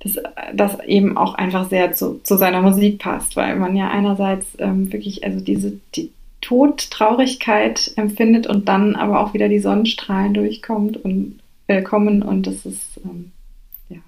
dass 0.00 0.18
das 0.54 0.78
eben 0.84 1.16
auch 1.16 1.34
einfach 1.34 1.68
sehr 1.68 1.92
zu, 1.92 2.20
zu 2.22 2.36
seiner 2.36 2.60
Musik 2.60 2.98
passt, 2.98 3.34
weil 3.34 3.56
man 3.56 3.74
ja 3.74 3.90
einerseits 3.90 4.46
ähm, 4.58 4.92
wirklich 4.92 5.24
also 5.24 5.40
diese 5.40 5.78
die 5.94 6.12
Todtraurigkeit 6.42 7.92
empfindet 7.96 8.46
und 8.46 8.68
dann 8.68 8.96
aber 8.96 9.20
auch 9.20 9.32
wieder 9.32 9.48
die 9.48 9.60
Sonnenstrahlen 9.60 10.34
durchkommt 10.34 11.02
und 11.02 11.38
äh, 11.68 11.82
kommen 11.82 12.22
und 12.22 12.46
das 12.46 12.66
ist 12.66 13.00
ähm, 13.04 13.30
ja 13.88 13.98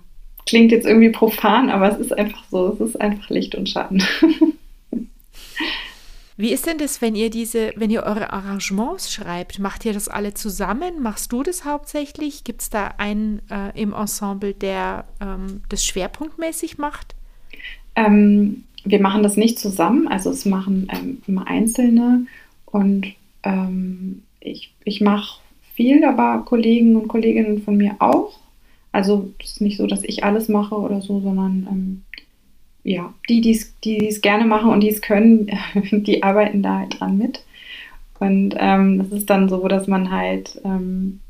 klingt 0.46 0.72
jetzt 0.72 0.86
irgendwie 0.86 1.10
profan, 1.10 1.70
aber 1.70 1.92
es 1.92 1.98
ist 1.98 2.16
einfach 2.18 2.44
so, 2.50 2.72
es 2.74 2.80
ist 2.80 3.00
einfach 3.00 3.30
Licht 3.30 3.54
und 3.54 3.68
Schatten. 3.68 4.02
Wie 6.36 6.52
ist 6.52 6.66
denn 6.66 6.78
das, 6.78 7.00
wenn 7.00 7.14
ihr 7.14 7.30
diese, 7.30 7.72
wenn 7.76 7.90
ihr 7.90 8.02
eure 8.02 8.32
Arrangements 8.32 9.12
schreibt? 9.12 9.60
Macht 9.60 9.84
ihr 9.84 9.92
das 9.92 10.08
alle 10.08 10.34
zusammen? 10.34 11.00
Machst 11.00 11.32
du 11.32 11.44
das 11.44 11.64
hauptsächlich? 11.64 12.42
Gibt 12.42 12.62
es 12.62 12.70
da 12.70 12.88
einen 12.98 13.40
äh, 13.50 13.80
im 13.80 13.92
Ensemble, 13.92 14.52
der 14.52 15.04
ähm, 15.20 15.62
das 15.68 15.84
schwerpunktmäßig 15.84 16.76
macht? 16.78 17.14
Ähm, 17.94 18.64
wir 18.84 19.00
machen 19.00 19.22
das 19.22 19.36
nicht 19.36 19.58
zusammen, 19.60 20.08
also 20.08 20.30
es 20.30 20.44
machen 20.44 20.88
ähm, 20.92 21.22
immer 21.26 21.46
Einzelne 21.46 22.26
und 22.66 23.06
ähm, 23.44 24.22
ich, 24.40 24.74
ich 24.84 25.00
mache 25.00 25.40
viel, 25.74 26.04
aber 26.04 26.44
Kollegen 26.44 26.96
und 26.96 27.08
Kolleginnen 27.08 27.62
von 27.62 27.76
mir 27.76 27.96
auch. 28.00 28.38
Also 28.92 29.30
es 29.40 29.52
ist 29.52 29.60
nicht 29.60 29.76
so, 29.76 29.86
dass 29.86 30.04
ich 30.04 30.22
alles 30.22 30.48
mache 30.48 30.76
oder 30.76 31.00
so, 31.00 31.20
sondern 31.20 31.66
ähm, 31.70 32.02
ja, 32.84 33.12
die, 33.28 33.40
die 33.40 34.08
es 34.08 34.20
gerne 34.20 34.44
machen 34.44 34.70
und 34.70 34.80
die 34.80 34.90
es 34.90 35.00
können, 35.00 35.50
die 35.90 36.22
arbeiten 36.22 36.62
da 36.62 36.78
halt 36.80 37.00
dran 37.00 37.18
mit. 37.18 37.44
Und 38.20 38.54
ähm, 38.58 38.98
das 38.98 39.10
ist 39.10 39.30
dann 39.30 39.48
so, 39.48 39.66
dass 39.66 39.88
man 39.88 40.10
halt 40.10 40.60
ähm, 40.64 41.20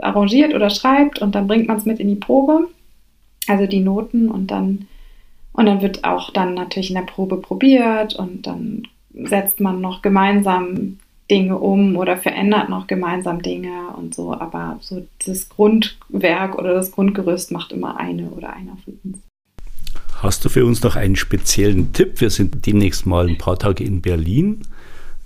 arrangiert 0.00 0.54
oder 0.54 0.70
schreibt 0.70 1.20
und 1.20 1.34
dann 1.34 1.46
bringt 1.46 1.68
man 1.68 1.76
es 1.76 1.84
mit 1.84 2.00
in 2.00 2.08
die 2.08 2.16
Probe, 2.16 2.68
also 3.46 3.66
die 3.66 3.80
Noten 3.80 4.28
und 4.28 4.50
dann 4.50 4.88
und 5.52 5.66
dann 5.66 5.82
wird 5.82 6.02
auch 6.02 6.30
dann 6.30 6.54
natürlich 6.54 6.90
in 6.90 6.96
der 6.96 7.02
Probe 7.02 7.36
probiert 7.36 8.16
und 8.16 8.44
dann 8.46 8.82
setzt 9.14 9.60
man 9.60 9.80
noch 9.80 10.02
gemeinsam 10.02 10.98
Dinge 11.30 11.58
um 11.58 11.96
oder 11.96 12.16
verändert 12.16 12.68
noch 12.68 12.88
gemeinsam 12.88 13.40
Dinge 13.40 13.90
und 13.96 14.14
so. 14.14 14.34
Aber 14.34 14.78
so 14.80 15.06
das 15.24 15.48
Grundwerk 15.48 16.58
oder 16.58 16.74
das 16.74 16.90
Grundgerüst 16.90 17.52
macht 17.52 17.70
immer 17.70 17.96
eine 17.98 18.30
oder 18.30 18.52
einer 18.52 18.76
von 18.84 18.98
uns. 19.04 19.18
Hast 20.24 20.42
du 20.42 20.48
für 20.48 20.64
uns 20.64 20.82
noch 20.82 20.96
einen 20.96 21.16
speziellen 21.16 21.92
Tipp? 21.92 22.22
Wir 22.22 22.30
sind 22.30 22.64
demnächst 22.64 23.04
mal 23.04 23.28
ein 23.28 23.36
paar 23.36 23.58
Tage 23.58 23.84
in 23.84 24.00
Berlin. 24.00 24.62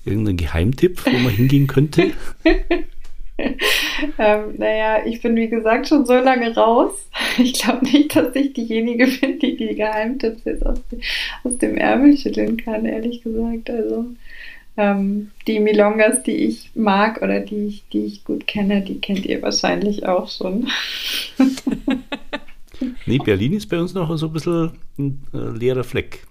Irgendein 0.04 0.36
Geheimtipp, 0.36 1.06
wo 1.06 1.16
man 1.18 1.30
hingehen 1.30 1.68
könnte? 1.68 2.10
ähm, 3.38 4.54
naja, 4.56 5.06
ich 5.06 5.22
bin 5.22 5.36
wie 5.36 5.48
gesagt 5.48 5.86
schon 5.86 6.04
so 6.04 6.14
lange 6.14 6.52
raus. 6.52 6.94
Ich 7.38 7.52
glaube 7.52 7.84
nicht, 7.84 8.16
dass 8.16 8.34
ich 8.34 8.54
diejenige 8.54 9.06
bin, 9.06 9.38
die 9.38 9.56
die 9.56 9.76
Geheimtipps 9.76 10.44
jetzt 10.44 10.66
aus, 10.66 10.80
aus 11.44 11.56
dem 11.58 11.76
Ärmel 11.76 12.18
schütteln 12.18 12.56
kann, 12.56 12.84
ehrlich 12.84 13.22
gesagt. 13.22 13.70
Also 13.70 14.04
ähm, 14.76 15.30
die 15.46 15.60
Milongas, 15.60 16.24
die 16.24 16.38
ich 16.38 16.70
mag 16.74 17.22
oder 17.22 17.38
die 17.38 17.68
ich, 17.68 17.84
die 17.92 18.04
ich 18.04 18.24
gut 18.24 18.48
kenne, 18.48 18.82
die 18.82 19.00
kennt 19.00 19.26
ihr 19.26 19.42
wahrscheinlich 19.42 20.06
auch 20.06 20.28
schon. 20.28 20.66
Nee, 23.06 23.18
Berlin 23.18 23.52
ist 23.52 23.66
bei 23.66 23.78
uns 23.78 23.94
noch 23.94 24.14
so 24.16 24.26
ein 24.26 24.32
bisschen 24.32 24.72
ein 24.98 25.22
äh, 25.32 25.56
leerer 25.56 25.84
Fleck, 25.84 26.26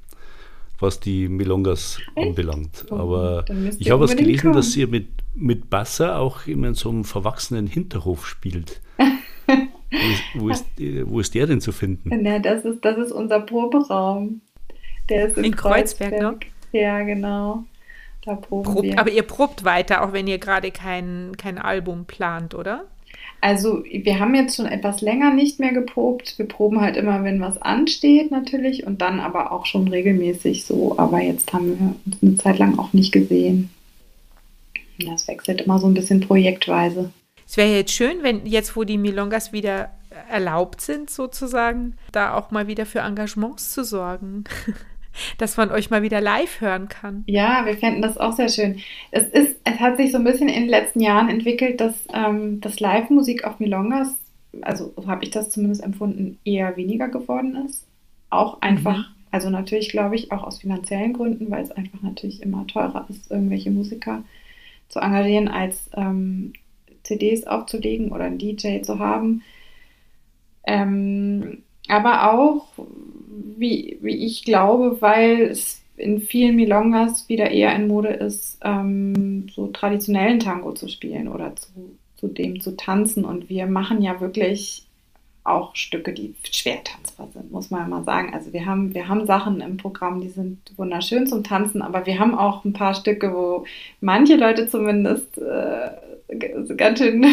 was 0.79 0.99
die 0.99 1.27
Milongas 1.27 1.99
Echt? 2.15 2.27
anbelangt. 2.27 2.85
Oh, 2.89 2.95
Aber 2.95 3.45
ich 3.79 3.91
habe 3.91 4.03
was 4.03 4.15
gelesen, 4.15 4.41
kommen. 4.41 4.55
dass 4.55 4.75
ihr 4.75 4.87
mit, 4.87 5.07
mit 5.35 5.69
Bassa 5.69 6.17
auch 6.17 6.47
immer 6.47 6.69
in 6.69 6.73
so 6.73 6.89
einem 6.89 7.03
verwachsenen 7.03 7.67
Hinterhof 7.67 8.27
spielt. 8.27 8.81
wo, 9.47 9.49
ist, 9.93 10.23
wo, 10.35 10.49
ist, 10.49 10.65
wo, 11.09 11.19
ist, 11.19 11.35
der 11.35 11.47
denn 11.47 11.61
zu 11.61 11.71
finden? 11.71 12.09
Na, 12.21 12.39
das 12.39 12.65
ist, 12.65 12.83
das 12.83 12.97
ist 12.97 13.11
unser 13.11 13.39
Proberaum. 13.39 14.41
Der 15.09 15.27
ist 15.27 15.37
in, 15.37 15.45
in 15.45 15.55
Kreuzberg, 15.55 16.11
Kreuzberg, 16.11 16.39
ne? 16.73 16.79
Ja, 16.79 17.01
genau. 17.03 17.63
Da 18.27 18.35
proben 18.35 18.73
probt, 18.73 18.83
wir. 18.83 18.99
Aber 18.99 19.09
ihr 19.09 19.23
probt 19.23 19.63
weiter, 19.63 20.03
auch 20.03 20.11
wenn 20.11 20.27
ihr 20.27 20.37
gerade 20.37 20.71
kein, 20.71 21.31
kein 21.37 21.57
Album 21.57 22.05
plant, 22.05 22.53
oder? 22.53 22.83
Also 23.39 23.83
wir 23.83 24.19
haben 24.19 24.33
jetzt 24.35 24.55
schon 24.55 24.65
etwas 24.65 25.01
länger 25.01 25.33
nicht 25.33 25.59
mehr 25.59 25.71
geprobt. 25.71 26.37
Wir 26.37 26.47
proben 26.47 26.81
halt 26.81 26.97
immer, 26.97 27.23
wenn 27.23 27.39
was 27.39 27.61
ansteht 27.61 28.31
natürlich 28.31 28.85
und 28.85 29.01
dann 29.01 29.19
aber 29.19 29.51
auch 29.51 29.65
schon 29.65 29.87
regelmäßig 29.87 30.65
so. 30.65 30.97
Aber 30.97 31.21
jetzt 31.21 31.53
haben 31.53 31.79
wir 31.79 31.95
uns 32.05 32.23
eine 32.23 32.37
Zeit 32.37 32.59
lang 32.59 32.79
auch 32.79 32.93
nicht 32.93 33.11
gesehen. 33.11 33.69
Das 34.99 35.27
wechselt 35.27 35.61
immer 35.61 35.77
so 35.77 35.87
ein 35.87 35.93
bisschen 35.93 36.21
projektweise. 36.21 37.11
Es 37.47 37.55
wäre 37.55 37.73
jetzt 37.73 37.93
schön, 37.93 38.23
wenn 38.23 38.45
jetzt, 38.45 38.75
wo 38.75 38.83
die 38.83 38.97
Milongas 38.97 39.53
wieder 39.53 39.91
erlaubt 40.29 40.81
sind, 40.81 41.09
sozusagen, 41.09 41.95
da 42.11 42.33
auch 42.33 42.51
mal 42.51 42.67
wieder 42.67 42.85
für 42.85 42.99
Engagements 42.99 43.73
zu 43.73 43.83
sorgen. 43.83 44.43
dass 45.37 45.57
man 45.57 45.71
euch 45.71 45.89
mal 45.89 46.01
wieder 46.01 46.21
live 46.21 46.61
hören 46.61 46.87
kann. 46.87 47.23
Ja, 47.27 47.65
wir 47.65 47.75
fänden 47.77 48.01
das 48.01 48.17
auch 48.17 48.33
sehr 48.33 48.49
schön. 48.49 48.79
Es, 49.11 49.25
ist, 49.25 49.57
es 49.63 49.79
hat 49.79 49.97
sich 49.97 50.11
so 50.11 50.17
ein 50.17 50.23
bisschen 50.23 50.49
in 50.49 50.61
den 50.61 50.69
letzten 50.69 50.99
Jahren 50.99 51.29
entwickelt, 51.29 51.79
dass, 51.81 51.93
ähm, 52.13 52.61
dass 52.61 52.79
Live-Musik 52.79 53.43
auf 53.45 53.59
Milongas, 53.59 54.15
also 54.61 54.93
so 54.95 55.07
habe 55.07 55.23
ich 55.23 55.31
das 55.31 55.49
zumindest 55.49 55.83
empfunden, 55.83 56.39
eher 56.43 56.77
weniger 56.77 57.07
geworden 57.07 57.65
ist. 57.65 57.85
Auch 58.29 58.61
einfach, 58.61 58.97
mhm. 58.97 59.15
also 59.31 59.49
natürlich 59.49 59.89
glaube 59.89 60.15
ich 60.15 60.31
auch 60.31 60.43
aus 60.43 60.59
finanziellen 60.59 61.13
Gründen, 61.13 61.49
weil 61.49 61.63
es 61.63 61.71
einfach 61.71 62.01
natürlich 62.01 62.41
immer 62.41 62.67
teurer 62.67 63.05
ist, 63.09 63.31
irgendwelche 63.31 63.71
Musiker 63.71 64.23
zu 64.89 64.99
engagieren, 64.99 65.47
als 65.47 65.89
ähm, 65.95 66.53
CDs 67.03 67.45
aufzulegen 67.47 68.11
oder 68.11 68.25
einen 68.25 68.37
DJ 68.37 68.81
zu 68.81 68.99
haben. 68.99 69.41
Ähm, 70.65 71.63
aber 71.87 72.33
auch, 72.33 72.67
wie, 73.57 73.97
wie 74.01 74.25
ich 74.25 74.43
glaube, 74.43 75.01
weil 75.01 75.41
es 75.43 75.81
in 75.97 76.21
vielen 76.21 76.55
Milongas 76.55 77.27
wieder 77.27 77.49
eher 77.49 77.75
in 77.75 77.87
Mode 77.87 78.09
ist, 78.09 78.59
ähm, 78.63 79.47
so 79.53 79.67
traditionellen 79.67 80.39
Tango 80.39 80.73
zu 80.73 80.87
spielen 80.87 81.27
oder 81.27 81.55
zu, 81.55 81.69
zu 82.17 82.27
dem 82.27 82.61
zu 82.61 82.77
tanzen. 82.77 83.25
Und 83.25 83.49
wir 83.49 83.65
machen 83.65 84.01
ja 84.01 84.21
wirklich 84.21 84.83
auch 85.43 85.75
Stücke, 85.75 86.13
die 86.13 86.35
schwer 86.51 86.83
tanzbar 86.83 87.29
sind, 87.33 87.51
muss 87.51 87.71
man 87.71 87.81
ja 87.81 87.87
mal 87.87 88.03
sagen. 88.03 88.33
Also 88.33 88.53
wir 88.53 88.65
haben, 88.65 88.93
wir 88.93 89.07
haben 89.07 89.25
Sachen 89.25 89.61
im 89.61 89.77
Programm, 89.77 90.21
die 90.21 90.29
sind 90.29 90.59
wunderschön 90.75 91.25
zum 91.25 91.43
Tanzen, 91.43 91.81
aber 91.81 92.05
wir 92.05 92.19
haben 92.19 92.35
auch 92.35 92.65
ein 92.65 92.73
paar 92.73 92.93
Stücke, 92.93 93.33
wo 93.33 93.65
manche 94.01 94.35
Leute 94.35 94.67
zumindest 94.67 95.37
äh, 95.37 96.35
ganz 96.75 96.99
schön 96.99 97.25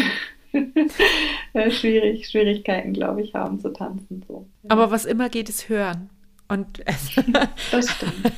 schwierig, 1.71 2.29
Schwierigkeiten, 2.29 2.93
glaube 2.93 3.23
ich, 3.23 3.35
haben 3.35 3.61
zu 3.61 3.73
tanzen. 3.73 4.25
So. 4.29 4.47
Aber 4.69 4.91
was 4.91 5.05
immer 5.05 5.29
geht, 5.29 5.49
ist 5.49 5.69
hören. 5.69 6.11
Und 6.47 6.83
das 7.73 7.91
stimmt. 7.91 8.33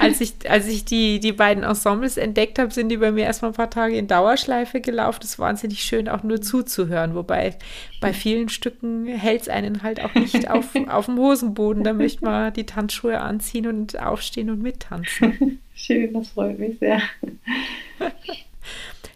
als 0.00 0.20
ich, 0.20 0.50
als 0.50 0.66
ich 0.66 0.84
die, 0.84 1.20
die 1.20 1.32
beiden 1.32 1.62
Ensembles 1.62 2.16
entdeckt 2.16 2.58
habe, 2.58 2.72
sind 2.72 2.88
die 2.88 2.96
bei 2.96 3.12
mir 3.12 3.24
erstmal 3.24 3.52
ein 3.52 3.54
paar 3.54 3.70
Tage 3.70 3.96
in 3.96 4.08
Dauerschleife 4.08 4.80
gelaufen. 4.80 5.20
Das 5.20 5.30
ist 5.30 5.38
wahnsinnig 5.38 5.84
schön, 5.84 6.08
auch 6.08 6.24
nur 6.24 6.40
zuzuhören. 6.40 7.14
Wobei 7.14 7.56
bei 8.00 8.12
vielen 8.12 8.48
Stücken 8.48 9.06
hält 9.06 9.42
es 9.42 9.48
einen 9.48 9.84
halt 9.84 10.02
auch 10.02 10.14
nicht 10.14 10.50
auf, 10.50 10.74
auf 10.88 11.06
dem 11.06 11.18
Hosenboden. 11.18 11.84
Da 11.84 11.92
möchte 11.92 12.24
man 12.24 12.52
die 12.52 12.66
Tanzschuhe 12.66 13.20
anziehen 13.20 13.68
und 13.68 14.00
aufstehen 14.00 14.50
und 14.50 14.60
mittanzen. 14.60 15.60
Schön, 15.74 16.12
das 16.12 16.30
freut 16.30 16.58
mich 16.58 16.78
sehr. 16.80 17.00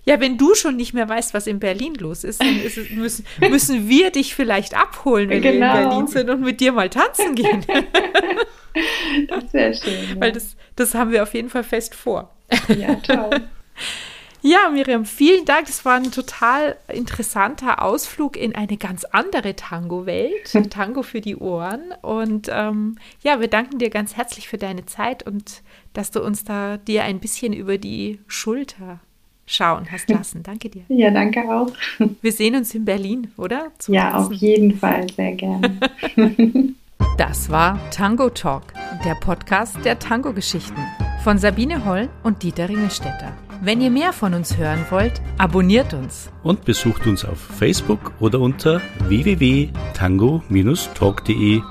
Ja, 0.04 0.20
wenn 0.20 0.36
du 0.36 0.54
schon 0.54 0.76
nicht 0.76 0.94
mehr 0.94 1.08
weißt, 1.08 1.32
was 1.32 1.46
in 1.46 1.60
Berlin 1.60 1.94
los 1.94 2.24
ist, 2.24 2.40
dann 2.42 2.60
ist 2.60 2.76
es, 2.76 2.90
müssen, 2.90 3.24
müssen 3.40 3.88
wir 3.88 4.10
dich 4.10 4.34
vielleicht 4.34 4.74
abholen, 4.74 5.28
wenn 5.28 5.42
genau. 5.42 5.52
wir 5.52 5.52
in 5.52 5.60
genau. 5.60 5.88
Berlin 5.90 6.06
sind 6.08 6.30
und 6.30 6.40
mit 6.40 6.60
dir 6.60 6.72
mal 6.72 6.90
tanzen 6.90 7.36
gehen. 7.36 7.64
das 9.28 9.52
wäre 9.52 9.74
schön. 9.74 10.08
Ja. 10.14 10.20
Weil 10.20 10.32
das, 10.32 10.56
das 10.74 10.94
haben 10.94 11.12
wir 11.12 11.22
auf 11.22 11.34
jeden 11.34 11.50
Fall 11.50 11.62
fest 11.62 11.94
vor. 11.94 12.34
Ja, 12.68 12.96
toll. 12.96 13.30
Ja, 14.44 14.70
Miriam, 14.70 15.04
vielen 15.04 15.44
Dank. 15.44 15.68
Das 15.68 15.84
war 15.84 15.94
ein 15.94 16.10
total 16.10 16.76
interessanter 16.88 17.80
Ausflug 17.80 18.36
in 18.36 18.56
eine 18.56 18.76
ganz 18.76 19.04
andere 19.04 19.54
Tango-Welt. 19.54 20.52
Tango 20.70 21.04
für 21.04 21.20
die 21.20 21.36
Ohren. 21.36 21.94
Und 22.02 22.48
ähm, 22.50 22.98
ja, 23.22 23.40
wir 23.40 23.46
danken 23.46 23.78
dir 23.78 23.88
ganz 23.88 24.16
herzlich 24.16 24.48
für 24.48 24.58
deine 24.58 24.84
Zeit 24.84 25.24
und 25.24 25.62
dass 25.92 26.10
du 26.10 26.20
uns 26.20 26.42
da 26.42 26.76
dir 26.76 27.04
ein 27.04 27.20
bisschen 27.20 27.52
über 27.52 27.78
die 27.78 28.18
Schulter 28.26 28.98
schauen 29.46 29.86
hast 29.90 30.08
lassen. 30.08 30.42
Danke 30.42 30.68
dir. 30.68 30.82
Ja, 30.88 31.10
danke 31.10 31.40
auch. 31.42 31.72
Wir 32.20 32.32
sehen 32.32 32.56
uns 32.56 32.74
in 32.74 32.84
Berlin, 32.84 33.32
oder? 33.36 33.70
Zum 33.78 33.94
ja, 33.94 34.10
Tanzen. 34.10 34.26
auf 34.26 34.32
jeden 34.32 34.78
Fall, 34.78 35.08
sehr 35.10 35.32
gerne. 35.32 35.78
Das 37.18 37.50
war 37.50 37.78
Tango 37.90 38.30
Talk, 38.30 38.72
der 39.04 39.14
Podcast 39.14 39.76
der 39.84 39.98
Tango-Geschichten 39.98 40.80
von 41.22 41.36
Sabine 41.36 41.84
Holl 41.84 42.08
und 42.22 42.42
Dieter 42.42 42.68
Ringelstetter. 42.68 43.36
Wenn 43.60 43.80
ihr 43.80 43.90
mehr 43.90 44.12
von 44.12 44.34
uns 44.34 44.56
hören 44.56 44.84
wollt, 44.90 45.20
abonniert 45.38 45.94
uns. 45.94 46.30
Und 46.42 46.64
besucht 46.64 47.06
uns 47.06 47.24
auf 47.24 47.38
Facebook 47.38 48.12
oder 48.18 48.40
unter 48.40 48.80
www.tango-talk.de 49.08 51.62